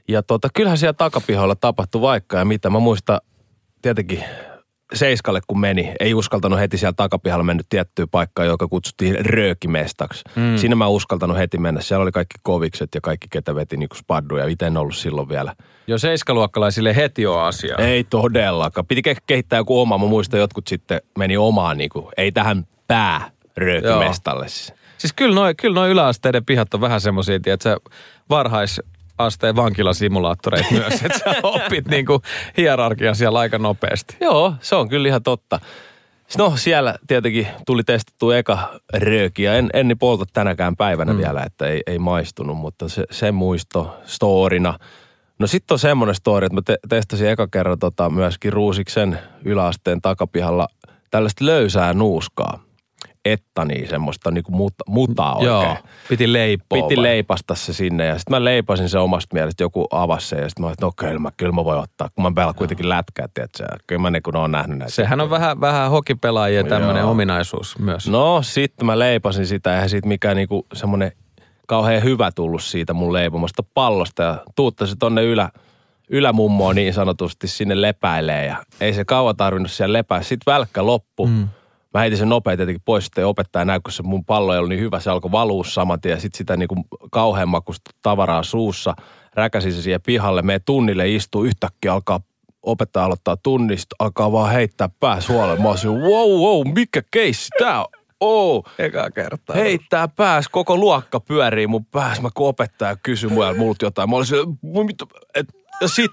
Ja 0.09 0.23
tota, 0.23 0.49
kyllähän 0.54 0.78
siellä 0.78 0.92
takapihoilla 0.92 1.54
tapahtui 1.54 2.00
vaikka 2.00 2.38
ja 2.38 2.44
mitä. 2.44 2.71
Mä 2.71 2.78
muistan 2.78 3.21
tietenkin 3.82 4.25
Seiskalle 4.94 5.40
kun 5.46 5.61
meni, 5.61 5.94
ei 6.00 6.14
uskaltanut 6.14 6.58
heti 6.58 6.78
siellä 6.78 6.94
takapihalla 6.96 7.44
mennyt 7.44 7.66
tiettyä 7.68 8.06
paikkaa, 8.06 8.44
joka 8.44 8.68
kutsuttiin 8.68 9.26
röökimestaksi. 9.26 10.22
Mm. 10.37 10.56
Siinä 10.56 10.75
mä 10.75 10.87
uskaltanut 10.87 11.37
heti 11.37 11.58
mennä. 11.58 11.80
Siellä 11.80 12.02
oli 12.02 12.12
kaikki 12.12 12.34
kovikset 12.42 12.94
ja 12.94 13.00
kaikki, 13.00 13.26
ketä 13.30 13.54
veti 13.54 13.76
niinku 13.76 13.96
spadduja. 13.96 14.46
Itse 14.46 14.66
en 14.66 14.76
ollut 14.76 14.96
silloin 14.96 15.28
vielä. 15.28 15.54
Jo 15.87 15.99
seiskaluokkalaisille 15.99 16.96
heti 16.96 17.26
on 17.26 17.42
asia. 17.42 17.76
Ei 17.78 18.04
todellakaan. 18.04 18.87
Piti 18.87 19.02
ke- 19.11 19.22
kehittää 19.26 19.56
joku 19.56 19.80
oma. 19.80 19.99
Mä 19.99 20.06
muistan, 20.06 20.40
jotkut 20.40 20.68
sitten 20.68 21.00
meni 21.18 21.37
omaan, 21.37 21.78
niinku, 21.78 22.11
ei 22.16 22.32
tähän 22.32 22.66
pää 22.88 23.30
röökimestalle. 23.56 24.49
siis. 24.49 24.75
Siis 24.99 25.12
kyllä 25.12 25.34
noin 25.34 25.56
kyllä 25.56 25.75
noi 25.75 25.90
yläasteiden 25.90 26.44
pihat 26.44 26.75
on 26.75 26.80
vähän 26.80 27.00
semmoisia, 27.00 27.37
että 27.37 27.76
varhaisasteen 29.23 29.57
vankilasimulaattoreita 29.57 30.75
myös, 30.81 31.02
että 31.02 31.19
sä 31.19 31.35
opit 31.43 31.88
niinku 31.88 32.23
hierarkia 32.57 33.14
siellä 33.14 33.38
aika 33.38 33.59
nopeasti. 33.59 34.17
Joo, 34.21 34.55
se 34.61 34.75
on 34.75 34.88
kyllä 34.88 35.09
ihan 35.09 35.23
totta. 35.23 35.61
No 36.38 36.52
siellä 36.57 36.95
tietenkin 37.07 37.47
tuli 37.67 37.85
testattu 37.85 38.31
eka 38.31 38.81
röökiä. 38.95 39.55
En, 39.55 39.71
en 39.75 39.97
polta 39.99 40.25
tänäkään 40.33 40.76
päivänä 40.76 41.12
mm. 41.12 41.19
vielä, 41.19 41.43
että 41.43 41.67
ei, 41.67 41.83
ei 41.87 41.99
maistunut, 41.99 42.57
mutta 42.57 42.88
se, 42.88 43.05
se 43.11 43.33
muisto 43.33 43.97
storina. 44.05 44.79
No 45.38 45.47
sitten 45.47 45.75
on 45.75 45.79
semmoinen 45.79 46.14
story, 46.14 46.47
että 46.47 46.55
mä 46.55 46.62
te, 46.64 46.79
testasin 46.88 47.29
eka 47.29 47.49
kerran 47.49 47.79
tota, 47.79 48.11
myöskin 48.11 48.52
Ruusiksen 48.52 49.19
yläasteen 49.45 50.00
takapihalla 50.00 50.69
tällaista 51.11 51.47
löysää 51.47 51.95
nuuskaa. 51.95 52.62
Ettani, 53.25 53.87
semmoista 53.87 54.31
niinku 54.31 54.52
muta, 54.52 54.85
mutaa 54.88 55.35
oikein. 55.35 55.52
Joo, 55.52 55.76
piti 56.09 56.33
leipoa. 56.33 56.83
Piti 56.83 56.97
vai? 56.97 57.02
leipasta 57.02 57.55
se 57.55 57.73
sinne 57.73 58.07
ja 58.07 58.19
sitten 58.19 58.37
mä 58.37 58.45
leipasin 58.45 58.88
se 58.88 58.99
omasta 58.99 59.35
mielestä, 59.35 59.62
joku 59.62 59.87
avasi 59.91 60.29
sen 60.29 60.38
ja 60.38 60.49
sitten 60.49 60.62
mä 60.62 60.67
olin, 60.67 60.73
että 60.73 60.87
no 60.87 60.93
kyllä 60.97 61.19
mä, 61.19 61.31
kyllä 61.37 61.52
mä 61.52 61.64
voin 61.64 61.79
ottaa, 61.79 62.09
kun 62.14 62.25
mä 62.25 62.33
pelaan 62.35 62.55
kuitenkin 62.55 62.88
lätkää, 62.88 63.29
tiedätkö, 63.35 63.64
kyllä 63.87 64.02
mä 64.02 64.11
niin 64.11 64.23
kun 64.23 64.37
oon 64.37 64.50
nähnyt 64.52 64.79
näitä. 64.79 64.95
Sehän 64.95 65.21
on 65.21 65.31
vähän, 65.31 65.61
vähän 65.61 65.91
hokipelaajien 65.91 66.67
tämmöinen 66.67 67.05
ominaisuus 67.05 67.79
myös. 67.79 68.09
No 68.09 68.43
sitten 68.43 68.87
mä 68.87 68.99
leipasin 68.99 69.47
sitä, 69.47 69.75
eihän 69.75 69.88
siitä 69.88 70.09
mikään 70.09 70.37
niinku 70.37 70.67
semmoinen 70.73 71.12
kauhean 71.67 72.02
hyvä 72.02 72.33
tullut 72.33 72.62
siitä 72.62 72.93
mun 72.93 73.12
leipomasta 73.12 73.62
pallosta 73.75 74.23
ja 74.23 74.38
tuuttasin 74.57 74.99
tonne 74.99 75.23
ylä, 75.23 75.50
ylämummoon 76.11 76.76
niin 76.76 76.95
sanotusti 76.95 77.49
sinne 77.49 77.81
lepäilee 77.81 78.47
ja 78.47 78.57
ei 78.81 78.95
se 78.95 79.05
kauan 79.05 79.37
tarvinnut 79.37 79.71
siellä 79.71 79.93
lepää. 79.93 80.23
Sitten 80.23 80.52
välkkä 80.52 80.87
loppu. 80.87 81.26
Mm. 81.26 81.49
Mä 81.94 82.00
heitin 82.00 82.18
sen 82.18 82.28
nopein 82.28 82.58
tietenkin 82.58 82.82
pois, 82.84 83.04
sitten 83.04 83.26
opettaja 83.26 83.64
näy, 83.64 83.80
kun 83.80 83.92
se 83.92 84.02
mun 84.02 84.25
pallo 84.25 84.52
ei 84.52 84.58
ollut 84.58 84.68
niin 84.68 84.80
hyvä, 84.80 85.00
se 85.00 85.11
alkoi 85.11 85.32
valua 85.32 85.64
saman 85.64 86.00
tien. 86.00 86.20
Sitten 86.20 86.38
sitä 86.38 86.56
niinku 86.56 86.76
kauhean 87.11 87.49
makusta 87.49 87.90
tavaraa 88.02 88.42
suussa, 88.42 88.94
räkäsin 89.34 89.72
se 89.72 89.82
siihen 89.82 90.00
pihalle, 90.06 90.42
me 90.42 90.58
tunnille 90.58 91.08
istuu, 91.08 91.44
yhtäkkiä 91.44 91.92
alkaa 91.92 92.20
opettaja 92.62 93.04
aloittaa 93.04 93.37
tunnista, 93.37 93.96
alkaa 93.99 94.32
vaan 94.32 94.52
heittää 94.52 94.88
pää 95.00 95.20
suolle. 95.20 95.56
Mä 95.56 95.68
olisin, 95.68 95.90
wow, 95.90 96.30
wow, 96.30 96.75
mikä 96.75 97.02
keissi 97.11 97.49
tää 97.58 97.80
on? 97.80 97.87
Oh. 98.20 98.64
Eka 98.78 99.11
kertaa. 99.11 99.56
Heittää 99.56 100.08
pääs, 100.08 100.49
koko 100.49 100.76
luokka 100.76 101.20
pyörii 101.20 101.66
mun 101.66 101.84
pääs. 101.84 102.20
Mä 102.20 102.28
kun 102.34 102.49
opettaja 102.49 102.96
kysyi 102.96 103.30
muilta 103.30 103.58
multa 103.58 103.84
jotain. 103.84 104.11
Mä 104.11 104.16
olisin, 104.16 104.38
mitä, 104.87 105.06
et, 105.34 105.46
ja 105.80 105.88
sit 105.88 106.11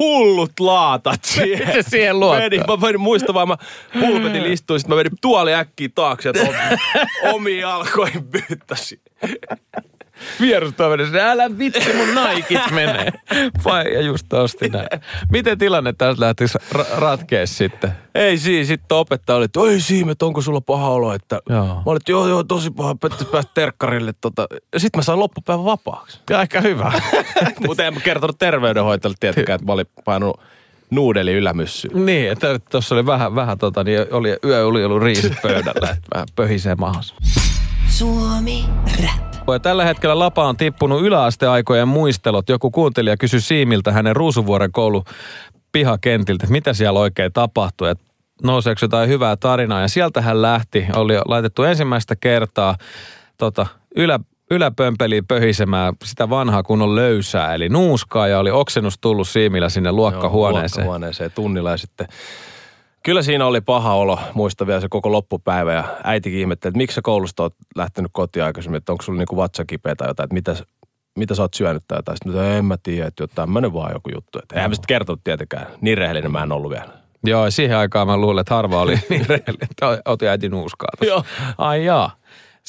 hullut 0.00 0.60
laatat 0.60 1.24
siihen. 1.34 1.84
Siihen 1.84 2.20
luottaa? 2.20 2.40
Menin, 2.40 2.62
mä 2.68 2.76
menin 2.76 3.00
muista 3.00 3.34
vaan, 3.34 3.48
mä 3.48 3.56
pulpetin 4.00 4.46
istuin, 4.46 4.80
sit 4.80 4.88
mä 4.88 4.94
menin 4.94 5.12
tuoli 5.20 5.54
äkkiä 5.54 5.88
taakse, 5.94 6.28
että 6.28 6.42
omi, 6.42 6.56
omiin 7.34 7.58
jalkoihin 7.58 8.24
pyyttäsin. 8.24 9.00
Vierustoveri, 10.40 11.20
älä 11.20 11.58
vitsi 11.58 11.92
mun 11.96 12.14
naikit 12.14 12.70
menee. 12.70 13.12
Vai, 13.64 13.94
ja 13.94 14.00
just 14.00 14.32
osti 14.32 14.68
näin. 14.68 14.88
Miten 15.32 15.58
tilanne 15.58 15.92
tässä 15.92 16.20
lähtisi 16.26 16.58
ra- 16.74 16.98
ratkea 17.00 17.46
sitten? 17.46 17.92
Ei 18.14 18.38
siinä, 18.38 18.64
sitten 18.64 18.96
opettaja 18.98 19.36
oli, 19.36 19.44
että 19.44 19.60
oi 19.60 19.80
Siim, 19.80 20.08
että 20.08 20.26
onko 20.26 20.40
sulla 20.40 20.60
paha 20.60 20.88
olo, 20.88 21.14
että 21.14 21.40
Joo. 21.48 21.66
mä 21.66 21.82
olin, 21.86 22.00
joo, 22.08 22.28
joo, 22.28 22.44
tosi 22.44 22.70
paha, 22.70 22.94
petti 22.94 23.24
päästä 23.24 23.50
terkkarille, 23.54 24.12
tota. 24.20 24.46
ja 24.72 24.80
sitten 24.80 24.98
mä 24.98 25.02
sain 25.02 25.18
loppupäivän 25.18 25.64
vapaaksi. 25.64 26.20
Ja 26.30 26.38
aika 26.38 26.60
hyvä. 26.60 26.92
Mutta 27.66 27.84
en 27.84 27.94
mä 27.94 28.00
kertonut 28.00 28.38
terveydenhoitajalle 28.38 29.16
tietenkään, 29.20 29.54
että 29.54 29.66
mä 29.66 29.72
olin 29.72 29.86
painunut 30.04 30.40
nuudeli 30.90 31.32
ylämyssyyn. 31.32 32.06
niin, 32.06 32.30
että 32.32 32.58
tuossa 32.70 32.94
oli 32.94 33.06
vähän, 33.06 33.34
vähän 33.34 33.58
tota, 33.58 33.84
niin 33.84 34.06
oli 34.10 34.36
yö 34.44 34.66
oli 34.66 34.84
ollut 34.84 35.02
riisit 35.02 35.32
pöydällä, 35.42 35.90
että 35.90 36.08
vähän 36.14 36.26
pöhisee 36.36 36.74
mahas. 36.74 37.14
Suomi 37.88 38.64
Rap. 39.02 39.29
Ja 39.52 39.58
tällä 39.60 39.84
hetkellä 39.84 40.18
Lapa 40.18 40.44
on 40.44 40.56
tippunut 40.56 41.02
yläasteaikojen 41.02 41.88
muistelot. 41.88 42.48
Joku 42.48 42.70
kuuntelija 42.70 43.16
kysyi 43.16 43.40
Siimiltä 43.40 43.92
hänen 43.92 44.16
Ruusuvuoren 44.16 44.72
koulu 44.72 45.04
pihakentiltä, 45.72 46.44
että 46.44 46.52
mitä 46.52 46.72
siellä 46.72 47.00
oikein 47.00 47.32
tapahtui. 47.32 47.90
Että 47.90 48.04
nouseeko 48.42 48.78
jotain 48.82 49.08
hyvää 49.08 49.36
tarinaa. 49.36 49.80
Ja 49.80 49.88
sieltä 49.88 50.20
hän 50.20 50.42
lähti. 50.42 50.86
Oli 50.96 51.14
laitettu 51.24 51.62
ensimmäistä 51.62 52.16
kertaa 52.16 52.76
tota, 53.38 53.66
ylä, 53.96 54.20
yläpömpeliin 54.50 55.26
pöhisemään 55.26 55.94
sitä 56.04 56.30
vanhaa 56.30 56.62
kunnon 56.62 56.94
löysää, 56.94 57.54
eli 57.54 57.68
nuuskaa. 57.68 58.28
Ja 58.28 58.38
oli 58.38 58.50
oksennus 58.50 58.98
tullut 58.98 59.28
Siimillä 59.28 59.68
sinne 59.68 59.92
luokkahuoneeseen. 59.92 60.86
Luokkahuoneeseen 60.86 61.32
tunnilla 61.34 61.70
ja 61.70 61.76
sitten 61.76 62.06
Kyllä 63.04 63.22
siinä 63.22 63.46
oli 63.46 63.60
paha 63.60 63.94
olo, 63.94 64.18
muista 64.34 64.66
vielä 64.66 64.80
se 64.80 64.88
koko 64.90 65.12
loppupäivä 65.12 65.72
ja 65.72 65.84
äitikin 66.04 66.40
ihmetteli, 66.40 66.70
että 66.70 66.78
miksi 66.78 66.94
sä 66.94 67.02
koulusta 67.02 67.42
oot 67.42 67.54
lähtenyt 67.76 68.10
kotiin 68.14 68.44
aikaisemmin, 68.44 68.78
että 68.78 68.92
onko 68.92 69.02
sulla 69.02 69.18
niinku 69.18 69.36
vatsa 69.36 69.64
kipeä 69.64 69.96
tai 69.96 70.08
jotain, 70.08 70.24
että 70.24 70.34
mitä, 70.34 70.56
mitä 71.18 71.34
sä 71.34 71.42
oot 71.42 71.54
syönyt 71.54 71.82
tai 71.88 71.98
jotain. 71.98 72.16
Sitten 72.16 72.42
mä, 72.42 72.56
en 72.56 72.64
mä 72.64 72.76
tiedä, 72.82 73.06
että 73.06 73.22
jotain, 73.22 73.36
tämmönen 73.36 73.72
vaan 73.72 73.92
joku 73.94 74.10
juttu. 74.14 74.38
Että 74.38 74.54
eihän 74.54 74.70
mä 74.70 74.74
sitten 74.74 74.88
kertonut 74.88 75.20
tietenkään, 75.24 75.66
niin 75.80 75.98
rehellinen 75.98 76.32
mä 76.32 76.42
en 76.42 76.52
ollut 76.52 76.70
vielä. 76.70 76.88
Joo, 77.24 77.50
siihen 77.50 77.76
aikaan 77.76 78.06
mä 78.06 78.16
luulen, 78.16 78.40
että 78.40 78.54
harva 78.54 78.80
oli 78.80 78.94
niin 79.10 79.26
rehellinen, 79.28 79.68
että 79.70 80.02
otin 80.04 80.28
äiti 80.28 80.48
nuuskaa. 80.48 80.90
Joo. 81.06 81.24
Ai 81.58 81.84
jaa. 81.84 82.19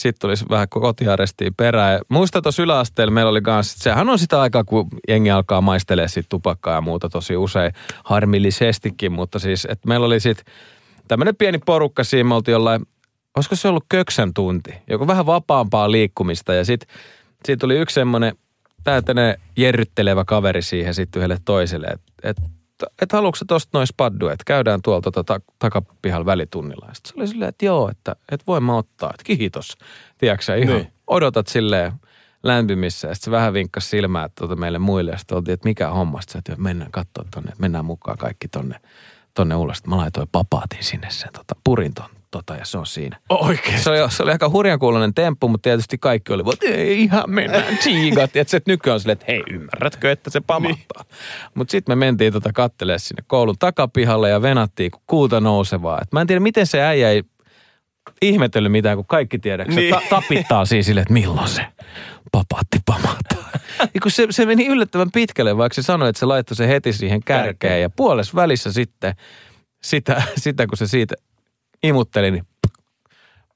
Sitten 0.02 0.20
tulisi 0.22 0.46
vähän 0.50 0.70
kotiarestiin 0.70 1.56
perään. 1.56 2.00
Muista 2.10 2.42
tuossa 2.42 2.64
yläasteella 2.64 3.14
meillä 3.14 3.30
oli 3.30 3.42
kans, 3.42 3.76
sehän 3.78 4.10
on 4.10 4.20
sitä 4.20 4.42
aikaa, 4.42 4.64
kun 4.64 4.88
jengi 5.08 5.32
alkaa 5.32 5.62
maistelee 5.62 6.08
sit 6.08 6.26
tupakkaa 6.30 6.76
ja 6.76 6.82
muuta 6.82 7.10
tosi 7.10 7.38
usein 7.38 7.74
harmillisestikin, 8.04 9.12
mutta 9.12 9.40
siis, 9.40 9.68
että 9.70 9.88
meillä 9.88 10.06
oli 10.06 10.20
sitten 10.20 10.46
tämmöinen 11.08 11.36
pieni 11.36 11.58
porukka 11.66 12.04
siinä, 12.04 12.24
me 12.24 12.36
oltiin 12.36 12.54
jollain, 12.54 12.82
olisiko 13.38 13.56
se 13.56 13.68
ollut 13.68 13.86
köksän 13.90 14.34
tunti, 14.34 14.74
joku 14.90 15.08
vähän 15.08 15.26
vapaampaa 15.26 15.92
liikkumista 15.92 16.54
ja 16.54 16.66
sitten 16.66 16.90
siitä 17.46 17.62
tuli 17.62 17.78
yksi 17.78 17.94
semmoinen 17.94 18.36
täytäinen 18.84 19.38
jerryttelevä 19.58 20.26
kaveri 20.26 20.62
siihen 20.62 20.94
sitten 20.94 21.20
yhdelle 21.20 21.38
toiselle, 21.46 21.88
että 21.88 22.12
et, 22.24 22.38
et 23.02 23.12
haluatko 23.12 23.36
sä 23.36 23.46
tosta 23.48 23.78
noin 23.78 23.88
spaddu, 23.88 24.28
että 24.28 24.44
käydään 24.48 24.82
tuolta 24.82 25.12
tota 25.12 25.42
takapihalla 25.60 26.26
välitunnilla. 26.26 26.90
Sitten 26.94 27.10
se 27.14 27.20
oli 27.20 27.28
silleen, 27.28 27.50
että 27.50 27.66
joo, 27.66 27.90
että 27.90 28.16
et 28.32 28.48
voin 28.48 28.64
mä 28.64 28.76
ottaa, 28.78 29.10
että 29.10 29.24
kiitos. 29.38 29.78
Tiedätkö 30.18 30.46
sä, 30.46 30.56
ihan 30.56 30.76
Niin. 30.76 30.94
odotat 31.08 31.48
silleen 31.48 31.92
lämpimissä 32.44 33.08
ja 33.08 33.16
sitten 33.16 33.26
se 33.26 33.32
vähän 33.32 33.54
vinkkasi 33.54 33.90
silmää 33.90 34.30
tuota 34.38 34.56
meille 34.56 34.80
muille 34.80 35.12
ja 35.12 35.18
sitten 35.18 35.38
oltiin, 35.38 35.54
että 35.54 35.68
mikä 35.70 35.90
homma. 35.90 36.22
Sitten 36.22 36.40
että 36.40 36.62
mennään 36.64 36.92
katsoa 36.92 37.26
tonne, 37.32 37.50
että 37.50 37.62
mennään 37.62 37.86
mukaan 37.86 38.18
kaikki 38.18 38.48
tonne, 38.48 38.80
tonne 39.34 39.56
ulos. 39.56 39.86
Mä 39.88 39.98
laitoin 39.98 40.28
papaatin 40.32 40.84
sinne 40.84 41.08
sen, 41.10 41.30
tota, 41.34 41.56
purin 41.64 41.94
ton, 41.94 42.10
tota, 42.32 42.56
ja 42.56 42.66
se 42.66 42.78
on 42.78 42.86
siinä. 42.86 43.20
Oikein. 43.30 43.80
Se 43.80 43.90
oli, 43.90 44.12
se 44.12 44.24
oli 44.24 44.32
aika 44.32 44.50
hurjan 44.50 44.80
kuulonen 44.80 45.14
temppu, 45.14 45.48
mutta 45.48 45.64
tietysti 45.64 45.98
kaikki 45.98 46.34
oli, 46.34 46.44
että 46.54 46.68
ei 46.68 47.04
ihan 47.04 47.24
mennään 47.28 47.78
tsiigat. 47.78 48.36
Ja 48.36 48.44
se 48.48 48.62
nykyään 48.68 48.94
on 48.94 49.00
silleen, 49.00 49.14
että 49.14 49.26
hei, 49.28 49.44
ymmärrätkö, 49.50 50.12
että 50.12 50.30
se 50.30 50.42
pamahtaa. 50.42 51.04
Niin. 51.04 51.52
Mutta 51.56 51.72
sitten 51.72 51.98
me 51.98 52.06
mentiin 52.06 52.34
tota 52.34 52.54
kattelemaan 52.54 53.00
sinne 53.00 53.24
koulun 53.28 53.56
takapihalle 53.60 54.30
ja 54.30 54.42
venattiin 54.42 54.92
kuin 54.92 55.04
kuuta 55.08 55.40
nousevaa. 55.40 56.00
Et 56.02 56.12
mä 56.12 56.22
en 56.22 56.28
tiedä, 56.28 56.40
miten 56.40 56.68
se 56.68 56.82
äijä 56.82 57.10
ei 57.10 57.24
ihmetellyt 58.22 58.72
mitään, 58.72 58.98
kun 58.98 59.06
kaikki 59.06 59.40
tiedätkö. 59.40 59.76
Niin. 59.76 59.94
Ta- 59.94 60.02
tapittaa 60.10 60.66
siis 60.66 60.86
silleen, 60.86 61.02
että 61.02 61.14
milloin 61.14 61.48
se 61.48 61.66
papaatti 62.32 62.80
pamahtaa. 62.86 63.50
ja 63.94 64.02
kun 64.02 64.12
se, 64.12 64.28
se 64.30 64.46
meni 64.46 64.68
yllättävän 64.68 65.12
pitkälle, 65.12 65.58
vaikka 65.58 65.76
se 65.76 65.82
sanoi, 65.82 66.10
että 66.10 66.20
se 66.20 66.26
laittoi 66.26 66.56
se 66.56 66.68
heti 66.68 66.94
siihen. 66.94 67.24
Kärkeen. 67.24 67.82
Ja 67.82 67.90
puolessa 67.90 68.36
välissä 68.36 68.72
sitten, 68.72 69.14
sitä, 69.84 70.24
sitä 70.38 70.68
kun 70.68 70.78
se 70.78 70.88
siitä 70.88 71.16
imutteli, 71.84 72.32
niin 72.32 72.44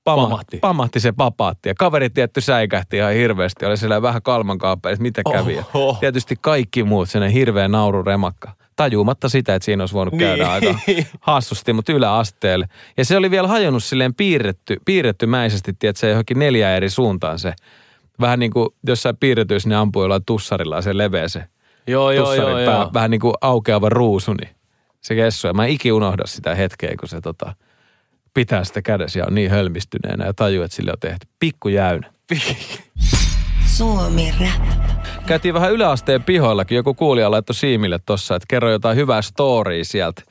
pamahti. 0.03 0.29
Pamahti. 0.29 0.57
pamahti 0.61 0.99
se 0.99 1.11
papaatti. 1.11 1.69
Ja 1.69 1.75
kaveri 1.75 2.09
tietty 2.09 2.41
säikähti 2.41 2.97
ihan 2.97 3.13
hirveästi. 3.13 3.65
Oli 3.65 3.77
siellä 3.77 4.01
vähän 4.01 4.21
kalman 4.21 4.57
kaapea, 4.57 4.91
että 4.91 5.01
mitä 5.01 5.21
kävi. 5.31 5.57
Oho. 5.73 5.97
Tietysti 5.99 6.35
kaikki 6.41 6.83
muut, 6.83 7.09
sen 7.09 7.29
hirveä 7.29 7.67
naururemakka. 7.67 8.51
Tajumatta 8.75 9.29
sitä, 9.29 9.55
että 9.55 9.65
siinä 9.65 9.83
olisi 9.83 9.95
voinut 9.95 10.19
käydä 10.19 10.43
Niin. 10.43 10.51
aika 10.51 10.79
hassusti, 11.21 11.73
mutta 11.73 11.93
yläasteelle. 11.93 12.67
Ja 12.97 13.05
se 13.05 13.17
oli 13.17 13.31
vielä 13.31 13.47
hajonnut 13.47 13.83
silleen 13.83 14.15
piirretty, 14.15 14.77
piirrettymäisesti, 14.85 15.73
tiedätkö, 15.73 16.07
johonkin 16.07 16.39
neljä 16.39 16.75
eri 16.75 16.89
suuntaan 16.89 17.39
se. 17.39 17.53
Vähän 18.19 18.39
niin 18.39 18.51
kuin 18.51 18.69
jossain 18.88 19.17
piirretyissä 19.17 19.69
ne 19.69 19.75
ampuu 19.75 20.01
jollain 20.03 20.25
tussarilla 20.25 20.81
se 20.81 20.97
leveä 20.97 21.27
se 21.27 21.43
Joo, 21.88 22.11
joo, 22.11 22.33
joo, 22.33 22.59
joo. 22.59 22.89
vähän 22.93 23.11
niin 23.11 23.21
kuin 23.21 23.33
aukeava 23.41 23.89
ruusu, 23.89 24.33
niin 24.33 24.55
se 25.01 25.15
kessu. 25.15 25.47
Ja 25.47 25.53
mä 25.53 25.65
en 25.65 25.71
iki 25.71 25.91
unohda 25.91 26.23
sitä 26.25 26.55
hetkeä, 26.55 26.93
kun 26.99 27.09
se 27.09 27.21
tota, 27.21 27.55
pitää 28.36 28.63
sitä 28.63 28.82
kädessä 28.82 29.19
ja 29.19 29.26
on 29.26 29.36
niin 29.36 29.52
hölmistyneenä 29.52 30.26
ja 30.26 30.34
tajuu, 30.34 30.63
että 30.63 30.76
sille 30.76 30.91
on 30.91 31.00
tehty 31.00 31.28
pikku 31.39 31.69
jäynä. 31.69 32.12
Suomi 33.78 34.34
Rap. 34.39 34.95
Käytiin 35.26 35.54
vähän 35.54 35.71
yläasteen 35.71 36.24
pihoillakin. 36.24 36.76
Joku 36.76 36.93
kuulija 36.93 37.32
laittoi 37.32 37.56
Siimille 37.56 38.00
tossa, 38.06 38.36
että 38.36 38.45
kerro 38.50 38.71
jotain 38.71 38.98
hyvää 38.98 39.21
storya 39.21 39.86
sieltä, 39.86 40.21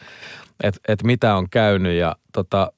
että 0.63 0.81
et 0.89 1.03
mitä 1.03 1.37
on 1.37 1.51
käynyt. 1.51 1.93
Ja 1.93 2.17
tota, 2.33 2.73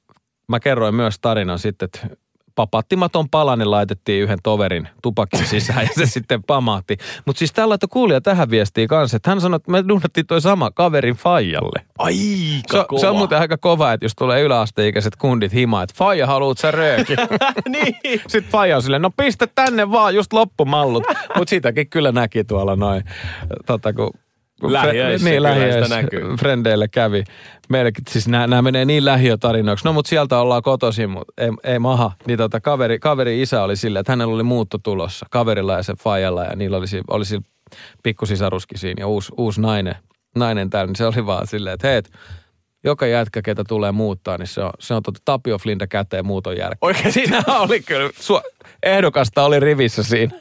mä 0.49 0.59
kerroin 0.59 0.95
myös 0.95 1.19
tarinan 1.19 1.59
sitten, 1.59 1.85
että 1.85 2.17
papattimaton 2.57 3.29
palanen 3.29 3.71
laitettiin 3.71 4.23
yhden 4.23 4.39
toverin 4.43 4.87
tupakin 5.01 5.47
sisään 5.47 5.81
ja 5.83 5.89
se 5.95 6.05
sitten 6.17 6.43
pamahti. 6.43 6.97
Mutta 7.25 7.39
siis 7.39 7.53
tällä 7.53 7.75
että 7.75 7.87
kuulija 7.89 8.21
tähän 8.21 8.49
viestiin 8.49 8.87
kanssa, 8.87 9.17
että 9.17 9.29
hän 9.29 9.41
sanoi, 9.41 9.55
että 9.55 9.71
me 9.71 9.83
dunnattiin 9.87 10.25
toi 10.27 10.41
sama 10.41 10.71
kaverin 10.71 11.15
faijalle. 11.15 11.81
Aika 11.97 12.15
Se, 12.71 12.77
on- 12.89 12.99
se 12.99 13.07
on 13.07 13.15
muuten 13.15 13.39
aika 13.39 13.57
kova, 13.57 13.93
että 13.93 14.05
jos 14.05 14.13
tulee 14.17 14.41
yläasteikäiset 14.41 15.15
kundit 15.15 15.53
himaa, 15.53 15.83
että 15.83 15.95
faija 15.97 16.27
haluut 16.27 16.57
sä 16.57 16.71
rööki. 16.71 17.15
niin. 17.69 17.95
Sitten 18.27 18.51
faija 18.51 18.75
on 18.75 18.81
silleen, 18.83 19.01
no 19.01 19.11
pistä 19.17 19.47
tänne 19.55 19.91
vaan, 19.91 20.15
just 20.15 20.33
loppumallut. 20.33 21.03
Mutta 21.35 21.49
sitäkin 21.49 21.89
kyllä 21.89 22.11
näki 22.11 22.43
tuolla 22.43 22.75
noin, 22.75 23.03
tota 23.65 23.93
kun 23.93 24.09
Lähiöissä 24.61 25.29
niin, 25.29 25.43
lähiöissä 25.43 25.95
näkyy. 25.95 26.35
frendeille 26.39 26.87
kävi. 26.87 27.23
Meillekin, 27.69 28.03
siis 28.09 28.27
nämä 28.27 28.61
menee 28.61 28.85
niin 28.85 29.05
lähiötarinoiksi. 29.05 29.85
No 29.85 29.93
mutta 29.93 30.09
sieltä 30.09 30.39
ollaan 30.39 30.61
kotoisin, 30.61 31.09
mutta 31.09 31.33
ei, 31.37 31.49
ei 31.63 31.79
maha. 31.79 32.11
Niin 32.27 32.37
tota, 32.37 32.59
kaveri, 32.59 32.99
kaveri 32.99 33.41
isä 33.41 33.63
oli 33.63 33.75
silleen, 33.75 34.01
että 34.01 34.11
hänellä 34.11 34.33
oli 34.33 34.43
muutto 34.43 34.77
tulossa. 34.77 35.25
Kaverilla 35.29 35.73
ja 35.73 35.83
se 35.83 35.93
faijalla 35.99 36.43
ja 36.43 36.55
niillä 36.55 36.77
oli, 36.77 36.85
oli 37.07 37.25
sillä 37.25 37.43
pikkusisaruskin 38.03 38.79
siinä 38.79 39.01
ja 39.01 39.07
uusi, 39.07 39.31
uusi 39.37 39.61
nainen, 39.61 39.95
nainen 40.35 40.69
täällä. 40.69 40.87
Niin 40.87 40.95
se 40.95 41.05
oli 41.05 41.25
vaan 41.25 41.47
silleen, 41.47 41.73
että 41.73 41.87
hei, 41.87 42.01
joka 42.83 43.07
jätkä, 43.07 43.41
ketä 43.41 43.63
tulee 43.67 43.91
muuttaa, 43.91 44.37
niin 44.37 44.47
se 44.47 44.61
on, 44.63 44.71
se 44.79 44.93
on 44.93 45.03
tota 45.03 45.19
Tapio 45.25 45.57
Flinda 45.57 45.87
käteen 45.87 46.25
muuton 46.25 46.57
jälkeen. 46.57 46.77
Oikein 46.81 47.11
siinä 47.11 47.43
oli 47.47 47.79
kyllä, 47.81 48.07
su- 48.09 48.63
ehdokasta 48.83 49.43
oli 49.43 49.59
rivissä 49.59 50.03
siinä, 50.03 50.31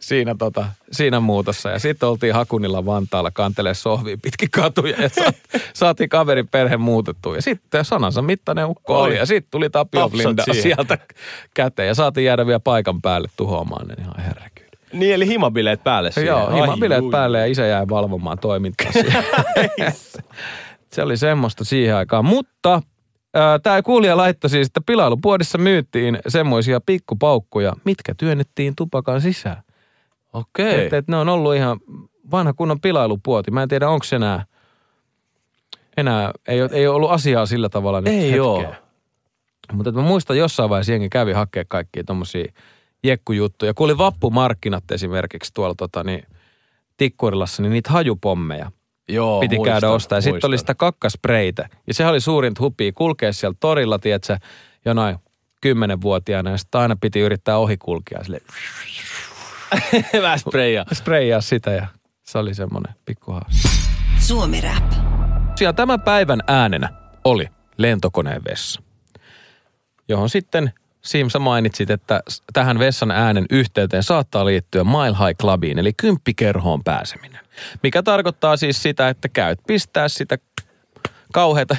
siinä, 0.00 0.34
tota, 0.38 0.66
siinä 0.92 1.20
muutossa. 1.20 1.70
Ja 1.70 1.78
sitten 1.78 2.08
oltiin 2.08 2.34
Hakunilla 2.34 2.86
Vantaalla 2.86 3.30
kantelee 3.30 3.74
sohviin 3.74 4.20
pitkin 4.20 4.50
katuja 4.50 5.02
ja 5.02 5.08
sa- 5.08 5.32
saatiin 5.74 6.08
kaverin 6.08 6.48
perhe 6.48 6.76
muutettua. 6.76 7.34
Ja 7.36 7.42
sitten 7.42 7.84
sanansa 7.84 8.22
mittainen 8.22 8.66
ukko 8.66 9.02
oli. 9.02 9.16
Ja 9.16 9.26
sitten 9.26 9.50
tuli 9.50 9.70
Tapio 9.70 10.00
Tapsat 10.00 10.20
Flinda 10.22 10.42
siihen. 10.44 10.62
sieltä 10.62 10.98
käteen 11.54 11.88
ja 11.88 11.94
saatiin 11.94 12.24
jäädä 12.24 12.46
vielä 12.46 12.60
paikan 12.60 13.02
päälle 13.02 13.28
tuhoamaan 13.36 13.86
ne 13.88 13.94
ihan 13.98 14.14
herrekyyd. 14.18 14.66
Niin, 14.92 15.14
eli 15.14 15.26
himabileet 15.26 15.84
päälle 15.84 16.10
siihen. 16.12 16.28
Joo, 16.28 16.46
Ai, 16.46 16.54
himabileet 16.60 17.02
jui. 17.02 17.10
päälle 17.10 17.38
ja 17.38 17.46
isä 17.46 17.66
jäi 17.66 17.88
valvomaan 17.88 18.38
toimintaa. 18.38 18.86
Se 20.96 21.02
oli 21.02 21.16
semmoista 21.16 21.64
siihen 21.64 21.96
aikaan. 21.96 22.24
Mutta 22.24 22.82
tämä 23.62 23.82
kuulija 23.82 24.16
laittoi 24.16 24.50
siis, 24.50 24.66
että 24.66 24.80
pilailupuodissa 24.86 25.58
myyttiin 25.58 26.18
semmoisia 26.28 26.80
pikkupaukkuja, 26.80 27.72
mitkä 27.84 28.14
työnnettiin 28.14 28.76
tupakan 28.76 29.20
sisään. 29.20 29.62
Okei. 30.32 30.84
Että 30.84 30.96
et 30.96 31.08
ne 31.08 31.16
on 31.16 31.28
ollut 31.28 31.54
ihan 31.54 31.80
vanha 32.30 32.52
kunnon 32.52 32.80
pilailupuoti. 32.80 33.50
Mä 33.50 33.62
en 33.62 33.68
tiedä, 33.68 33.88
onko 33.88 34.04
se 34.04 34.16
enää, 34.16 34.44
enää 35.96 36.32
ei, 36.48 36.58
ei 36.72 36.86
ollut 36.86 37.10
asiaa 37.10 37.46
sillä 37.46 37.68
tavalla 37.68 38.00
nyt 38.00 38.08
Ei 38.08 38.20
hetkeen. 38.20 38.42
oo. 38.42 38.74
Mutta 39.72 39.92
mä 39.92 40.02
muistan 40.02 40.38
jossain 40.38 40.70
vaiheessa 40.70 40.92
jengi 40.92 41.08
kävi 41.08 41.32
hakea 41.32 41.64
kaikkia 41.68 42.04
tommosia 42.04 42.52
jekkujuttuja. 43.04 43.74
Kun 43.74 43.84
oli 43.84 43.98
vappumarkkinat 43.98 44.90
esimerkiksi 44.90 45.54
tuolla 45.54 45.74
tota, 45.74 46.04
niin, 46.04 46.22
Tikkurilassa, 46.96 47.62
niin 47.62 47.72
niitä 47.72 47.90
hajupommeja 47.90 48.70
Joo, 49.08 49.40
piti 49.40 49.56
muistan, 49.56 49.72
käydä 49.74 49.90
ostaa. 49.90 50.16
Ja 50.18 50.22
sitten 50.22 50.48
oli 50.48 50.58
sitä 50.58 50.74
kakkaspreitä. 50.74 51.68
Ja 51.86 51.94
sehän 51.94 52.10
oli 52.12 52.20
suurinta 52.20 52.62
hupia 52.62 52.92
kulkea 52.92 53.32
siellä 53.32 53.56
torilla, 53.60 53.98
tiedätkö, 53.98 54.38
jonain 54.84 55.16
kymmenenvuotiaana. 55.62 56.50
Ja 56.50 56.56
sitten 56.58 56.80
aina 56.80 56.96
piti 57.00 57.20
yrittää 57.20 57.56
ohikulkea 57.58 58.24
sille 58.24 58.40
Vähän 60.22 60.38
spreija. 60.38 60.84
spreijaa 60.92 61.40
sitä 61.40 61.70
ja 61.70 61.86
se 62.22 62.38
oli 62.38 62.54
semmoinen 62.54 62.94
pikkuhaas. 63.04 63.62
Suomi 64.18 64.60
Rap. 64.60 64.90
Tosiaan 65.50 65.74
tämän 65.74 66.00
päivän 66.00 66.40
äänenä 66.46 66.88
oli 67.24 67.48
lentokoneen 67.76 68.42
vessa, 68.48 68.82
johon 70.08 70.28
sitten 70.30 70.72
Siim, 71.06 71.28
sä 71.30 71.38
mainitsit, 71.38 71.90
että 71.90 72.20
tähän 72.52 72.78
vessan 72.78 73.10
äänen 73.10 73.46
yhteyteen 73.50 74.02
saattaa 74.02 74.46
liittyä 74.46 74.84
Mile 74.84 75.26
High 75.26 75.38
Clubiin, 75.40 75.78
eli 75.78 75.92
kymppikerhoon 75.92 76.84
pääseminen. 76.84 77.40
Mikä 77.82 78.02
tarkoittaa 78.02 78.56
siis 78.56 78.82
sitä, 78.82 79.08
että 79.08 79.28
käyt 79.28 79.58
pistää 79.66 80.08
sitä 80.08 80.38
kauheata 81.32 81.76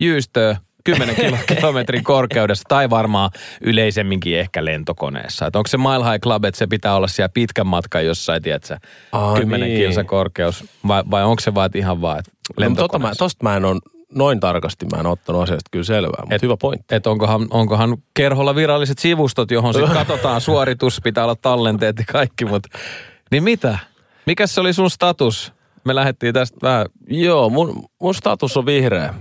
jyystöä 0.00 0.56
10 0.84 1.16
kilo- 1.16 1.38
kilometrin 1.56 2.04
korkeudessa 2.04 2.64
tai 2.68 2.90
varmaan 2.90 3.30
yleisemminkin 3.60 4.38
ehkä 4.38 4.64
lentokoneessa. 4.64 5.46
Että 5.46 5.58
onko 5.58 5.68
se 5.68 5.76
Mile 5.76 6.10
High 6.10 6.22
Club, 6.22 6.44
että 6.44 6.58
se 6.58 6.66
pitää 6.66 6.94
olla 6.94 7.08
siellä 7.08 7.28
pitkän 7.34 7.66
matkan 7.66 8.06
jossain, 8.06 8.42
tiedätkö, 8.42 8.76
Aa, 9.12 9.36
10 9.36 9.68
niin. 9.68 9.80
kilsa 9.80 10.04
korkeus 10.04 10.64
vai, 10.88 11.02
vai 11.10 11.24
onko 11.24 11.40
se 11.40 11.54
vaan 11.54 11.70
ihan 11.74 12.00
vaan, 12.00 12.18
että 12.18 12.30
No, 12.60 12.74
tota 12.74 12.98
mä, 12.98 13.12
tosta 13.18 13.44
mä 13.44 13.56
en 13.56 13.64
on, 13.64 13.80
noin 14.14 14.40
tarkasti 14.40 14.86
mä 14.94 15.00
en 15.00 15.06
ottanut 15.06 15.42
asiasta 15.42 15.68
kyllä 15.70 15.84
selvää, 15.84 16.20
mutta 16.20 16.34
Et- 16.34 16.42
hyvä 16.42 16.56
pointti. 16.60 16.94
Että 16.94 17.10
onkohan, 17.10 17.46
onkohan 17.50 17.96
kerholla 18.14 18.54
viralliset 18.54 18.98
sivustot, 18.98 19.50
johon 19.50 19.74
sitten 19.74 19.96
katsotaan 20.06 20.40
suoritus, 20.40 21.00
pitää 21.04 21.24
olla 21.24 21.36
tallenteet 21.42 21.98
ja 21.98 22.04
kaikki, 22.12 22.44
mutta 22.44 22.78
niin 23.30 23.42
mitä? 23.44 23.78
Mikä 24.26 24.46
se 24.46 24.60
oli 24.60 24.72
sun 24.72 24.90
status? 24.90 25.52
Me 25.84 25.94
lähdettiin 25.94 26.34
tästä 26.34 26.56
vähän 26.62 26.86
Joo, 27.06 27.50
mun, 27.50 27.84
mun 28.02 28.14
status 28.14 28.56
on 28.56 28.66
vihreä. 28.66 29.14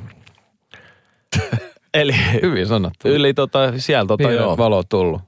Eli 1.93 2.15
hyvin 2.41 2.67
sanottu. 2.67 3.07
yli 3.07 3.33
tota, 3.33 3.59
siellä 3.77 4.07
tota 4.07 4.23
Vihreät 4.23 4.41
joo. 4.41 4.57
valo 4.57 4.83
tullut. 4.83 5.21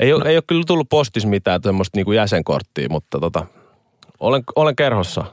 Ei, 0.00 0.12
ole, 0.12 0.24
ei 0.28 0.36
ole 0.36 0.42
kyllä 0.46 0.62
tullut 0.66 0.88
postis 0.88 1.26
mitään 1.26 1.62
tämmöistä 1.62 1.98
niinku 1.98 2.12
jäsenkorttia, 2.12 2.88
mutta 2.90 3.20
tota, 3.20 3.46
olen, 4.20 4.42
olen 4.56 4.76
kerhossa. 4.76 5.24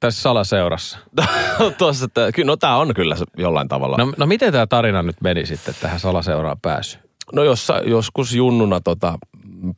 Tässä 0.00 0.22
salaseurassa. 0.22 0.98
Tuossa, 1.78 2.04
että, 2.04 2.20
no 2.44 2.56
tää 2.56 2.76
on 2.76 2.94
kyllä 2.94 3.16
se 3.16 3.24
jollain 3.36 3.68
tavalla. 3.68 3.96
No, 3.98 4.12
no 4.16 4.26
miten 4.26 4.52
tämä 4.52 4.66
tarina 4.66 5.02
nyt 5.02 5.16
meni 5.20 5.46
sitten 5.46 5.74
tähän 5.80 6.00
salaseuraan 6.00 6.56
pääsy? 6.62 6.98
No 7.32 7.44
jossa, 7.44 7.78
joskus 7.78 8.34
junnuna 8.34 8.80
tota, 8.80 9.18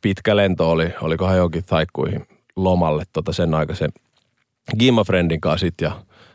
pitkä 0.01 0.35
lento 0.35 0.71
oli, 0.71 0.93
olikohan 1.01 1.35
johonkin 1.35 1.63
taikkuihin 1.65 2.27
lomalle 2.55 3.03
tota 3.13 3.33
sen 3.33 3.53
aikaisen 3.53 3.91
Gimma-friendin 4.79 5.39
kanssa 5.41 5.65
sit, 5.65 5.81
ja 5.81 5.91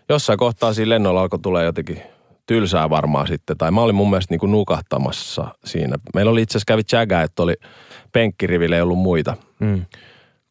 jossain 0.09 0.39
kohtaa 0.39 0.73
siinä 0.73 0.89
lennolla 0.89 1.21
alkoi 1.21 1.39
tulee 1.39 1.65
jotenkin 1.65 2.03
tylsää 2.47 2.91
varmaan 2.91 3.27
sitten. 3.29 3.59
Tai 3.59 3.71
mä 3.71 3.81
olin 3.81 3.95
mun 3.95 4.11
mielestä 4.11 4.33
niin 4.33 4.41
kuin 4.41 4.53
nukahtamassa 4.53 5.55
siinä. 5.65 5.97
Meillä 6.15 6.31
oli 6.33 6.43
itse 6.43 6.53
asiassa 6.53 6.65
kävi 6.67 6.83
jägä, 6.93 7.23
että 7.23 7.43
oli 7.43 7.55
penkkiriville 8.13 8.77
ei 8.77 8.83
ollut 8.83 8.99
muita 8.99 9.37
Mm. 9.61 9.85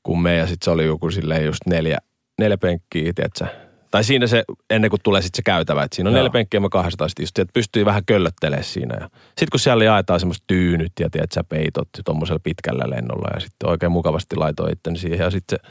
kuin 0.03 0.19
me. 0.19 0.35
Ja 0.35 0.47
sitten 0.47 0.65
se 0.65 0.71
oli 0.71 0.85
joku 0.85 1.11
silleen 1.11 1.45
just 1.45 1.59
neljä, 1.65 1.97
neljä 2.37 2.57
penkkiä, 2.57 3.13
tiedätkö? 3.13 3.45
Tai 3.91 4.03
siinä 4.03 4.27
se, 4.27 4.43
ennen 4.69 4.89
kuin 4.89 4.99
tulee 5.03 5.21
sitten 5.21 5.37
se 5.37 5.41
käytävä, 5.43 5.83
että 5.83 5.95
siinä 5.95 6.09
on 6.09 6.13
Joo. 6.13 6.19
neljä 6.19 6.29
penkkiä 6.29 6.57
ja 6.57 6.61
me 6.61 6.69
kahdestaan 6.69 7.09
sitten 7.09 7.23
istuttiin, 7.23 7.43
että 7.43 7.53
pystyy 7.53 7.85
vähän 7.85 8.05
köllöttelemään 8.05 8.63
siinä. 8.63 8.95
Ja 8.99 9.09
sitten 9.27 9.47
kun 9.51 9.59
siellä 9.59 9.83
jaetaan 9.83 10.19
semmoista 10.19 10.43
tyynyt 10.47 10.91
ja 10.99 11.09
tiedätkö, 11.09 11.43
peitot 11.49 11.89
tuommoisella 12.05 12.39
pitkällä 12.43 12.83
lennolla 12.89 13.27
ja 13.33 13.39
sitten 13.39 13.69
oikein 13.69 13.91
mukavasti 13.91 14.35
laitoin 14.35 14.73
itteni 14.73 14.97
siihen. 14.97 15.19
Ja 15.19 15.29
sitten 15.29 15.59
se 15.63 15.69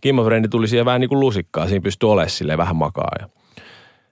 Kimmofrendi 0.00 0.48
tuli 0.48 0.68
siihen 0.68 0.84
vähän 0.84 1.00
niin 1.00 1.08
kuin 1.08 1.20
lusikkaa, 1.20 1.68
siinä 1.68 1.82
pystyi 1.82 2.08
olemaan 2.08 2.30
silleen 2.30 2.58
vähän 2.58 2.76
makaa. 2.76 3.10
Ja 3.20 3.28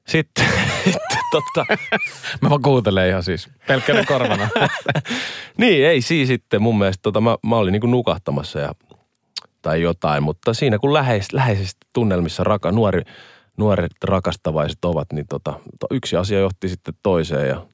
sitten, 0.07 0.45
sitten 0.85 1.19
tota, 1.31 1.67
Mä 2.41 2.51
vaan 2.51 2.63
kuuntelen 2.63 3.09
ihan 3.09 3.23
siis 3.23 3.49
pelkkänä 3.67 4.05
korvana. 4.05 4.49
niin 5.59 5.87
ei 5.87 6.01
siis 6.01 6.29
sitten 6.29 6.63
mun 6.63 6.79
mielestä, 6.79 7.03
tota, 7.03 7.21
mä, 7.21 7.37
mä 7.47 7.57
olin 7.57 7.73
niin 7.73 7.81
kuin 7.81 7.91
nukahtamassa 7.91 8.59
ja, 8.59 8.75
tai 9.67 9.83
jotain, 9.83 10.23
mutta 10.23 10.55
siinä 10.55 10.79
kun 10.79 10.93
läheis, 10.93 11.33
läheisesti 11.33 11.87
tunnelmissa 11.93 12.45
raka, 12.45 12.73
nuori, 12.73 13.03
nuoret 13.57 13.93
rakastavaiset 14.05 14.85
ovat, 14.85 15.13
niin 15.13 15.27
tota, 15.29 15.61
to- 15.81 15.87
yksi 15.91 16.17
asia 16.17 16.39
johti 16.39 16.69
sitten 16.69 16.95
toiseen 17.03 17.49
ja, 17.49 17.67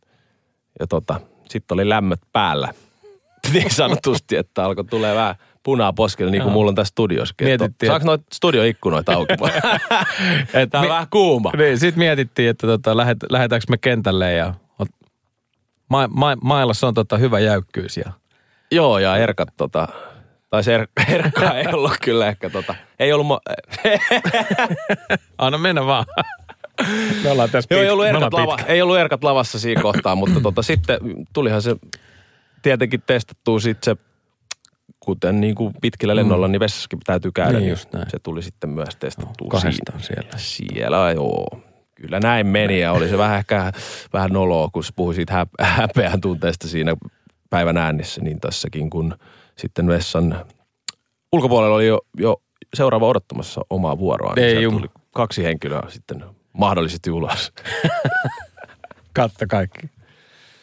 ja 0.80 0.86
tota, 0.86 1.20
sitten 1.48 1.74
oli 1.74 1.88
lämmöt 1.88 2.20
päällä. 2.32 2.74
niin 3.52 3.70
sanotusti, 3.70 4.36
että 4.36 4.64
alkoi 4.64 4.84
tulee 4.84 5.14
vähän 5.14 5.34
punaa 5.62 5.92
poskelle, 5.92 6.30
niin 6.32 6.42
kuin 6.42 6.50
Joo. 6.50 6.52
mulla 6.54 6.68
on 6.68 6.74
tässä 6.74 6.90
studiossakin. 6.90 7.48
että 7.48 7.62
Mietittiin, 7.64 7.90
Saako 7.90 8.06
noita 8.06 8.24
studioikkunoita 8.32 9.12
auki? 9.14 9.34
Tämä 10.70 10.80
on 10.80 10.86
Mi- 10.86 10.88
vähän 10.88 11.06
kuuma. 11.10 11.50
niin, 11.56 11.78
sit 11.78 11.96
mietittiin, 11.96 12.50
että 12.50 12.66
tota, 12.66 12.96
lähet, 12.96 13.18
lähetäänkö 13.30 13.66
me 13.70 13.78
kentälle 13.78 14.32
ja 14.32 14.54
ma, 15.88 16.08
ma, 16.08 16.36
mailassa 16.42 16.86
on 16.88 16.94
tota 16.94 17.16
hyvä 17.16 17.38
jäykkyys 17.40 17.96
ja 17.96 18.12
Joo, 18.70 18.98
ja 18.98 19.16
Erkat 19.16 19.48
tota, 19.56 19.88
tai 20.52 20.64
se 20.64 20.74
er, 20.74 20.86
Erkka 21.14 21.54
ei 21.54 21.66
ollut 21.72 21.92
kyllä 22.02 22.28
ehkä 22.28 22.50
tota, 22.50 22.74
ei 22.98 23.12
ollut, 23.12 23.26
mo- 23.26 23.52
anna 25.38 25.58
mennä 25.58 25.86
vaan. 25.86 26.04
Me 27.22 27.30
ollaan 27.30 27.50
tässä 27.50 27.74
Joo, 27.74 27.80
ei 27.80 27.86
pit- 27.88 27.92
ollut, 27.92 28.06
erkat 28.06 28.32
lava, 28.32 28.56
ei 28.66 28.82
ollut 28.82 28.98
erkat 28.98 29.24
lavassa 29.24 29.58
siinä 29.58 29.82
kohtaa, 29.82 30.14
mutta 30.14 30.40
tota, 30.40 30.62
sitten 30.62 30.98
tulihan 31.32 31.62
se 31.62 31.76
tietenkin 32.62 33.02
testattua 33.06 33.60
sitten 33.60 33.96
se, 33.96 34.02
kuten 35.00 35.40
niin 35.40 35.54
kuin 35.54 35.74
pitkillä 35.80 36.16
lennoilla, 36.16 36.48
niin 36.48 36.60
vessassakin 36.60 36.98
täytyy 37.04 37.30
käydä. 37.32 37.58
Niin 37.58 37.70
just 37.70 37.92
näin. 37.92 38.10
Se 38.10 38.18
tuli 38.22 38.42
sitten 38.42 38.70
myös 38.70 38.96
testattua 38.98 39.48
Kahdestaan 39.50 40.00
siinä. 40.00 40.22
siellä. 40.22 40.38
Siellä, 40.38 41.12
joo. 41.12 41.46
Kyllä 41.94 42.20
näin 42.20 42.46
meni 42.46 42.80
ja 42.80 42.92
oli 42.92 43.08
se 43.08 43.18
vähän 43.18 43.38
ehkä 43.38 43.72
vähän 44.12 44.30
noloa, 44.32 44.68
kun 44.72 44.82
puhui 44.96 45.14
siitä 45.14 45.32
hä- 45.32 45.46
häpeän 45.60 46.20
tunteesta 46.20 46.68
siinä 46.68 46.96
päivän 47.50 47.76
äänissä, 47.76 48.20
niin 48.20 48.40
tässäkin 48.40 48.90
kun 48.90 49.14
sitten 49.58 49.86
vessan 49.86 50.44
ulkopuolella 51.32 51.76
oli 51.76 51.86
jo, 51.86 52.00
jo 52.18 52.42
seuraava 52.74 53.06
odottamassa 53.06 53.60
omaa 53.70 53.98
vuoroaan. 53.98 54.38
Ei 54.38 54.44
niin 54.44 54.50
sieltä 54.52 54.62
jum. 54.62 54.76
tuli 54.76 54.88
kaksi 55.10 55.44
henkilöä 55.44 55.82
sitten 55.88 56.24
mahdollisesti 56.52 57.10
ulos. 57.10 57.52
Katta 59.16 59.46
kaikki. 59.46 59.90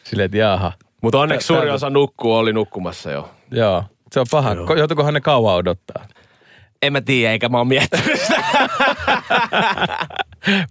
Silleen, 0.04 0.24
että 0.24 0.36
jaha. 0.38 0.72
Mutta 1.02 1.18
onneksi 1.18 1.46
suuri 1.46 1.70
osa 1.70 1.90
nukkuu, 1.90 2.34
oli 2.34 2.52
nukkumassa 2.52 3.10
jo. 3.10 3.30
Joo. 3.50 3.84
Se 4.12 4.20
on 4.20 4.26
paha. 4.30 4.54
Ko- 4.54 4.78
Joutuikohan 4.78 5.14
ne 5.14 5.20
kauan 5.20 5.54
odottaa? 5.56 6.04
En 6.82 6.92
mä 6.92 7.00
tiedä, 7.00 7.32
eikä 7.32 7.48
mä 7.48 7.58
oon 7.58 7.68
miettinyt 7.68 8.20
sitä. 8.20 8.42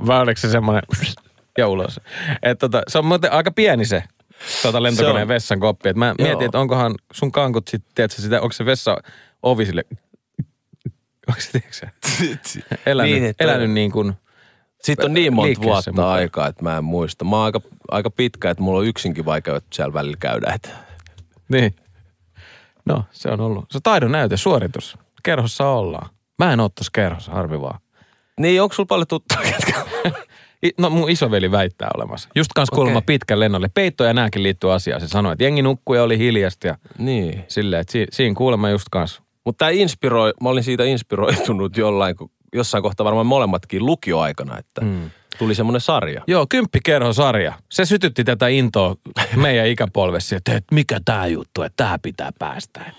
Vai 0.08 0.21
oliko 0.21 0.39
se 0.41 0.49
semmoinen 0.49 0.84
ja 1.58 1.67
ulos? 1.67 1.99
Et 2.43 2.60
tota, 2.60 2.82
se 2.88 2.97
on 2.97 3.05
muuten 3.05 3.32
aika 3.32 3.51
pieni 3.51 3.86
se 3.86 4.03
tota 4.62 4.84
lentokoneen 4.84 5.28
vessan 5.28 5.60
koppi. 5.60 5.89
Et 5.89 5.95
mä 5.97 6.06
Joo. 6.19 6.28
mietin, 6.28 6.45
että 6.45 6.60
onkohan 6.60 6.95
sun 7.13 7.32
kankut 7.32 7.67
sitten, 7.67 7.91
tiedätkö, 7.95 8.21
sitä, 8.21 8.41
onko 8.41 8.54
se 8.54 8.65
vessa 8.65 8.97
ovi 9.43 9.65
sille, 9.65 9.84
onko 11.28 11.41
se, 11.41 11.52
tiedätkö 11.52 11.73
sä, 11.73 11.88
elänyt, 12.86 13.12
Niin, 13.12 13.21
niin, 13.21 13.30
että- 13.30 13.43
elänyt 13.43 13.71
niin 13.71 13.91
kuin, 13.91 14.13
Sitten 14.84 15.06
on 15.06 15.13
niin 15.13 15.34
monta 15.34 15.62
vuotta 15.62 15.91
mukaan. 15.91 16.10
aikaa, 16.13 16.47
että 16.47 16.63
mä 16.63 16.78
en 16.78 16.84
muista. 16.84 17.25
Mä 17.25 17.36
oon 17.36 17.45
aika, 17.45 17.62
aika 17.91 18.10
pitkä, 18.10 18.49
että 18.49 18.63
mulla 18.63 18.80
on 18.80 18.86
yksinkin 18.86 19.25
vaikea 19.25 19.62
siellä 19.73 19.93
välillä 19.93 20.17
käydä. 20.19 20.52
Että. 20.56 20.69
niin. 21.49 21.75
No, 22.86 23.04
se 23.12 23.30
on 23.30 23.41
ollut. 23.41 23.65
Se 23.71 23.78
on 23.78 23.82
taidon 23.84 24.12
näyte, 24.12 24.38
suoritus. 24.38 24.97
Kerhossa 25.23 25.67
ollaan. 25.67 26.10
Mä 26.39 26.54
en 26.54 26.60
oo 26.60 26.69
tossa 26.69 26.91
kerhossa, 26.93 27.32
harvi 27.32 27.62
vaan. 27.62 27.80
Niin, 28.39 28.62
onko 28.62 28.75
sulla 28.75 28.88
paljon 28.88 29.08
tuttuja, 29.08 29.39
ketkä 29.41 29.73
No 30.78 30.89
mun 30.89 31.10
isoveli 31.10 31.52
väittää 31.52 31.89
olemassa. 31.98 32.30
Just 32.36 32.52
kans 32.56 32.69
kuulemma 32.69 32.98
Okei. 32.98 33.06
pitkän 33.06 33.39
lennolle. 33.39 33.69
Peitto 33.74 34.04
ja 34.04 34.13
nääkin 34.13 34.43
liittyy 34.43 34.74
asiaan. 34.74 35.02
Se 35.02 35.08
sanoi, 35.08 35.34
että 35.34 35.43
jengi 35.43 35.62
nukkui 35.62 35.98
ja 35.98 36.04
oli 36.04 36.17
hiljasta 36.17 36.67
ja 36.67 36.78
Niin. 36.98 37.43
silleen, 37.48 37.80
että 37.82 37.91
si- 37.91 38.08
siinä 38.12 38.36
kuulemma 38.36 38.69
just 38.69 38.88
kans. 38.91 39.22
Mutta 39.45 39.58
tämä 39.65 39.69
inspiroi, 39.72 40.34
mä 40.43 40.50
olin 40.50 40.63
siitä 40.63 40.84
inspiroitunut 40.84 41.78
jollain, 41.78 42.15
kun- 42.15 42.32
jossain 42.54 42.84
kohtaa 42.84 43.06
varmaan 43.06 43.26
molemmatkin 43.26 43.86
lukioaikana, 43.86 44.58
että 44.58 44.82
mm. 44.82 45.10
tuli 45.38 45.56
semmoinen 45.56 45.82
sarja. 45.82 46.22
Joo, 46.28 46.45
kymppikerhosarja. 46.50 47.54
Se 47.72 47.86
sytytti 47.86 48.24
tätä 48.24 48.48
intoa 48.48 48.95
meidän 49.36 49.67
ikäpolvessa, 49.74 50.36
että 50.36 50.54
et, 50.56 50.63
mikä 50.72 51.00
tää 51.06 51.28
juttu, 51.28 51.62
että 51.62 51.84
tää 51.84 52.00
pitää 52.02 52.32
päästä. 52.39 52.91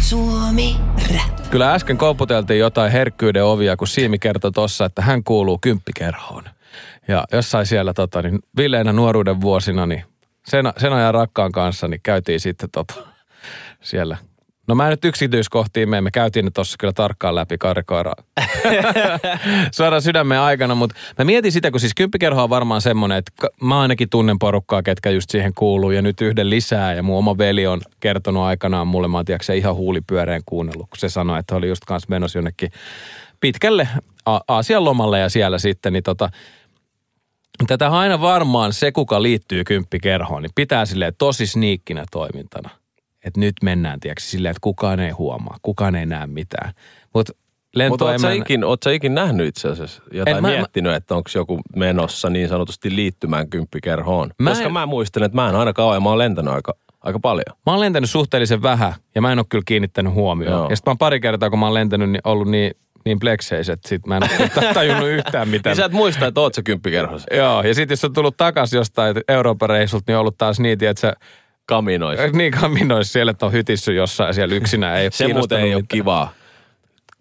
Suomi 0.00 0.76
Rap. 1.14 1.50
Kyllä 1.50 1.74
äsken 1.74 1.98
koputeltiin 1.98 2.60
jotain 2.60 2.92
herkkyyden 2.92 3.44
ovia, 3.44 3.76
kun 3.76 3.88
Siimi 3.88 4.18
kertoi 4.18 4.52
tossa, 4.52 4.84
että 4.84 5.02
hän 5.02 5.24
kuuluu 5.24 5.58
kymppikerhoon. 5.60 6.44
Ja 7.08 7.24
jossain 7.32 7.66
siellä 7.66 7.94
tota, 7.94 8.22
niin 8.22 8.38
villeinä 8.56 8.92
nuoruuden 8.92 9.40
vuosina, 9.40 9.86
niin 9.86 10.04
sen, 10.46 10.72
sen 10.76 10.92
ajan 10.92 11.14
rakkaan 11.14 11.52
kanssa, 11.52 11.88
niin 11.88 12.00
käytiin 12.02 12.40
sitten 12.40 12.70
tota, 12.70 12.94
siellä. 13.80 14.16
No 14.68 14.74
mä 14.74 14.84
en 14.84 14.90
nyt 14.90 15.04
yksityiskohtiin 15.04 15.88
mene, 15.88 16.00
me 16.00 16.10
käytiin 16.10 16.44
ne 16.44 16.50
tossa 16.50 16.76
kyllä 16.78 16.92
tarkkaan 16.92 17.34
läpi 17.34 17.58
karikoira. 17.58 18.12
Suoraan 19.76 20.02
sydämen 20.02 20.40
aikana, 20.40 20.74
mutta 20.74 20.96
mä 21.18 21.24
mietin 21.24 21.52
sitä, 21.52 21.70
kun 21.70 21.80
siis 21.80 21.94
kymppikerho 21.94 22.42
on 22.42 22.50
varmaan 22.50 22.80
semmoinen, 22.80 23.18
että 23.18 23.32
mä 23.60 23.80
ainakin 23.80 24.10
tunnen 24.10 24.38
porukkaa, 24.38 24.82
ketkä 24.82 25.10
just 25.10 25.30
siihen 25.30 25.54
kuuluu 25.54 25.90
ja 25.90 26.02
nyt 26.02 26.20
yhden 26.20 26.50
lisää 26.50 26.94
ja 26.94 27.02
mun 27.02 27.18
oma 27.18 27.38
veli 27.38 27.66
on 27.66 27.80
kertonut 28.00 28.42
aikanaan 28.42 28.86
mulle, 28.86 29.08
mä 29.08 29.18
oon 29.18 29.24
tiedätkö, 29.24 29.54
ihan 29.54 29.74
huulipyöreän 29.74 30.42
kuunnellut, 30.46 30.90
kun 30.90 30.98
se 30.98 31.08
sanoi, 31.08 31.38
että 31.38 31.56
oli 31.56 31.68
just 31.68 31.84
kanssa 31.84 32.06
menossa 32.10 32.38
jonnekin 32.38 32.70
pitkälle 33.40 33.88
Aasian 34.48 34.84
lomalle 34.84 35.18
ja 35.18 35.28
siellä 35.28 35.58
sitten, 35.58 35.92
niin 35.92 36.02
tota, 36.02 36.30
tätä 37.66 37.88
aina 37.88 38.20
varmaan 38.20 38.72
se, 38.72 38.92
kuka 38.92 39.22
liittyy 39.22 39.64
kymppikerhoon, 39.64 40.42
niin 40.42 40.50
pitää 40.54 40.86
silleen 40.86 41.12
tosi 41.18 41.46
sniikkinä 41.46 42.04
toimintana. 42.10 42.70
Että 43.24 43.40
nyt 43.40 43.54
mennään, 43.62 44.00
tiedätkö, 44.00 44.22
silleen, 44.22 44.50
että 44.50 44.60
kukaan 44.60 45.00
ei 45.00 45.10
huomaa, 45.10 45.56
kukaan 45.62 45.94
ei 45.94 46.06
näe 46.06 46.26
mitään. 46.26 46.72
Mutta 47.14 47.32
Mutta 47.88 48.04
oot 48.04 48.20
sä, 48.20 48.28
lentoemän... 48.28 48.36
ikin, 48.36 48.60
ikin 48.94 49.14
nähnyt 49.14 49.46
itse 49.48 49.68
asiassa 49.68 50.02
jotain 50.12 50.36
En 50.36 50.42
mä- 50.42 50.48
miettinyt, 50.48 50.94
että 50.94 51.14
onko 51.14 51.30
joku 51.34 51.60
menossa 51.76 52.30
niin 52.30 52.48
sanotusti 52.48 52.96
liittymään 52.96 53.50
kymppikerhoon? 53.50 54.30
Mä 54.42 54.50
Koska 54.50 54.64
en- 54.64 54.72
mä 54.72 54.86
muistan, 54.86 55.22
että 55.22 55.36
mä 55.36 55.48
en 55.48 55.56
aina 55.56 55.72
kauan 55.72 55.96
ja 55.96 56.00
mä 56.00 56.08
oon 56.08 56.18
lentänyt 56.18 56.54
aika, 56.54 56.74
aika 57.00 57.18
paljon. 57.20 57.56
Mä 57.66 57.72
oon 57.72 57.80
lentänyt 57.80 58.10
suhteellisen 58.10 58.62
vähän 58.62 58.94
ja 59.14 59.20
mä 59.22 59.32
en 59.32 59.38
ole 59.38 59.46
kyllä 59.48 59.62
kiinnittänyt 59.66 60.12
huomioon. 60.12 60.52
Joo. 60.58 60.70
Ja 60.70 60.76
sitten 60.76 60.90
mä 60.90 60.92
oon 60.92 60.98
pari 60.98 61.20
kertaa, 61.20 61.50
kun 61.50 61.58
mä 61.58 61.66
oon 61.66 61.74
lentänyt, 61.74 62.10
niin 62.10 62.22
ollut 62.24 62.48
niin, 62.48 62.74
niin 63.04 63.18
plekseissä, 63.18 63.72
että 63.72 63.88
sit 63.88 64.06
mä 64.06 64.16
en 64.16 64.22
ole 64.56 64.74
tajunnut 64.74 65.08
yhtään 65.08 65.48
mitään. 65.48 65.70
Niin 65.70 65.76
sä 65.76 65.84
et 65.84 65.92
muista, 65.92 66.26
että 66.26 66.40
oot 66.40 66.54
sä 66.54 66.62
kymppikerhossa. 66.62 67.34
Joo, 67.34 67.62
ja 67.62 67.74
sitten 67.74 67.92
jos 67.92 68.04
on 68.04 68.12
tullut 68.12 68.36
takaisin 68.36 68.76
jostain 68.76 69.16
Euroopan 69.28 69.68
reissulta, 69.68 70.04
niin 70.06 70.16
on 70.16 70.20
ollut 70.20 70.38
taas 70.38 70.60
niin, 70.60 70.84
että 70.84 71.00
sä 71.00 71.12
Kaminoissa. 71.66 72.26
niin 72.26 72.52
kaminoissa 72.52 73.12
siellä, 73.12 73.30
että 73.30 73.46
on 73.46 73.52
hytissy 73.52 73.94
jossain 73.94 74.34
siellä 74.34 74.54
yksinään. 74.54 74.98
Ei 74.98 75.04
ole 75.04 75.10
Se 75.28 75.28
muuten 75.28 75.58
ei 75.58 75.64
ole 75.74 75.82
mitään. 75.82 75.86
kivaa 75.88 76.32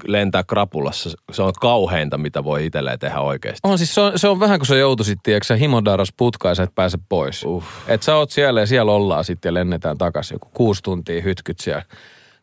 lentää 0.07 0.43
krapulassa. 0.43 1.09
Se 1.31 1.43
on 1.43 1.53
kauheinta, 1.61 2.17
mitä 2.17 2.43
voi 2.43 2.65
itselleen 2.65 2.99
tehdä 2.99 3.19
oikeasti. 3.19 3.59
On 3.63 3.77
siis, 3.77 3.95
se 3.95 4.01
on, 4.01 4.19
se 4.19 4.27
on 4.27 4.39
vähän 4.39 4.59
kuin 4.59 4.67
sä 4.67 4.75
joutuisit, 4.75 5.19
tiedätkö 5.23 5.45
sä, 5.45 5.55
himodaras 5.55 6.13
putkaan 6.17 6.51
ja 6.51 6.55
sä 6.55 6.63
et 6.63 6.75
pääse 6.75 6.97
pois. 7.09 7.43
Uff. 7.45 7.67
Et 7.89 8.03
sä 8.03 8.15
oot 8.15 8.31
siellä 8.31 8.59
ja 8.59 8.65
siellä 8.65 8.91
ollaan 8.91 9.23
sitten 9.23 9.49
ja 9.49 9.53
lennetään 9.53 9.97
takaisin 9.97 10.35
joku 10.35 10.49
kuusi 10.53 10.83
tuntia 10.83 11.21
hytkyt 11.21 11.59
siellä 11.59 11.83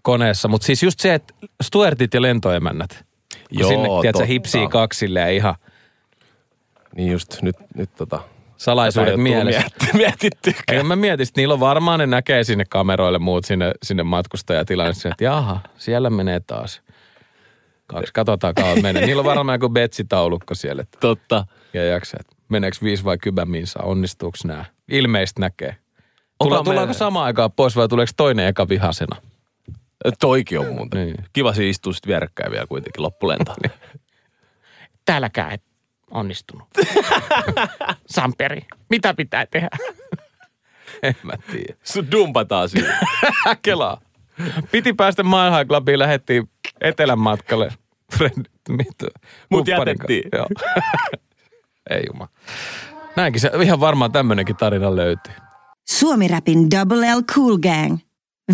koneessa. 0.03 0.49
Mutta 0.49 0.64
siis 0.66 0.83
just 0.83 1.01
se, 1.01 1.14
että 1.14 1.35
Stuartit 1.62 2.14
ja 2.14 2.23
lentoemännät, 2.23 3.05
Joo, 3.58 3.68
sinne, 3.68 3.88
tiedätkö, 4.00 4.26
hipsii 4.26 4.68
kaksi 4.68 4.98
silleen 4.98 5.34
ihan 5.34 5.54
Niin 6.96 7.12
just 7.12 7.42
nyt, 7.42 7.56
nyt 7.74 7.94
tota... 7.94 8.20
salaisuudet 8.56 9.16
mielessä. 9.16 9.62
Mietittykään. 9.94 10.78
Ja 10.78 10.84
mä 10.84 10.96
mietin, 10.96 11.28
että 11.28 11.40
niillä 11.40 11.54
on 11.54 11.60
varmaan, 11.60 11.98
ne 11.98 12.06
näkee 12.06 12.44
sinne 12.44 12.64
kameroille 12.64 13.18
muut 13.18 13.44
sinne, 13.44 13.72
sinne 13.82 14.02
matkustajatilanne, 14.02 15.10
että 15.10 15.24
jaha, 15.24 15.60
siellä 15.78 16.10
menee 16.10 16.40
taas. 16.40 16.82
Kaksi, 17.86 18.12
katsotaan 18.12 18.54
kauan 18.54 18.82
menee. 18.82 19.06
Niillä 19.06 19.20
on 19.20 19.26
varmaan 19.26 19.56
joku 19.56 19.68
betsitaulukko 19.68 20.54
siellä, 20.54 20.82
että 20.82 20.98
Totta. 21.00 21.46
ja 21.74 21.84
jaksa, 21.84 22.16
että 22.20 22.36
meneekö 22.48 22.76
viisi 22.82 23.04
vai 23.04 23.18
kymmen 23.18 23.50
minsa, 23.50 23.80
onnistuuko 23.82 24.38
nämä? 24.44 24.64
Ilmeisesti 24.88 25.40
näkee. 25.40 25.76
Tulla, 26.38 26.62
tullaanko 26.62 26.94
samaan 26.94 27.26
aikaan 27.26 27.52
pois 27.52 27.76
vai 27.76 27.88
tuleeko 27.88 28.12
toinen 28.16 28.46
eka 28.46 28.68
vihasena? 28.68 29.16
Toikin 30.20 30.61
on 30.61 30.74
muuten. 30.74 31.07
Niin. 31.07 31.16
Kiva 31.33 31.52
siinä 31.52 31.70
istua 31.70 31.92
sitten 31.92 32.09
vierekkäin 32.09 32.52
vielä 32.52 32.66
kuitenkin 32.66 33.02
loppulentoon. 33.02 33.57
Täälläkään 35.04 35.52
et 35.52 35.62
onnistunut. 36.11 36.68
Samperi, 38.07 38.61
mitä 38.90 39.14
pitää 39.14 39.46
tehdä? 39.46 39.68
en 41.02 41.16
mä 41.22 41.33
tiedä. 41.52 41.74
Sun 41.85 42.11
dumpataan 42.11 42.68
siinä. 42.68 42.98
Kelaa. 43.62 44.00
Piti 44.70 44.92
päästä 44.92 45.22
Mile 45.22 45.59
High 45.59 45.68
Clubiin, 45.68 45.98
lähettiin 45.98 46.50
etelän 46.80 47.18
matkalle. 47.18 47.68
Friend, 48.16 48.46
mitä? 48.68 49.07
Mut 49.50 49.68
jätettiin. 49.68 50.24
Joo. 50.33 50.46
Ei 51.90 52.02
juma. 52.07 52.28
Näinkin 53.16 53.40
se, 53.40 53.50
ihan 53.62 53.80
varmaan 53.80 54.12
tämmönenkin 54.12 54.57
tarina 54.57 54.96
löytyy. 54.96 55.35
Suomi 55.88 56.28
Rapin 56.28 56.70
Double 56.70 57.14
L 57.14 57.22
Cool 57.22 57.59
Gang. 57.59 57.98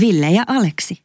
Ville 0.01 0.31
ja 0.31 0.45
Aleksi. 0.47 1.05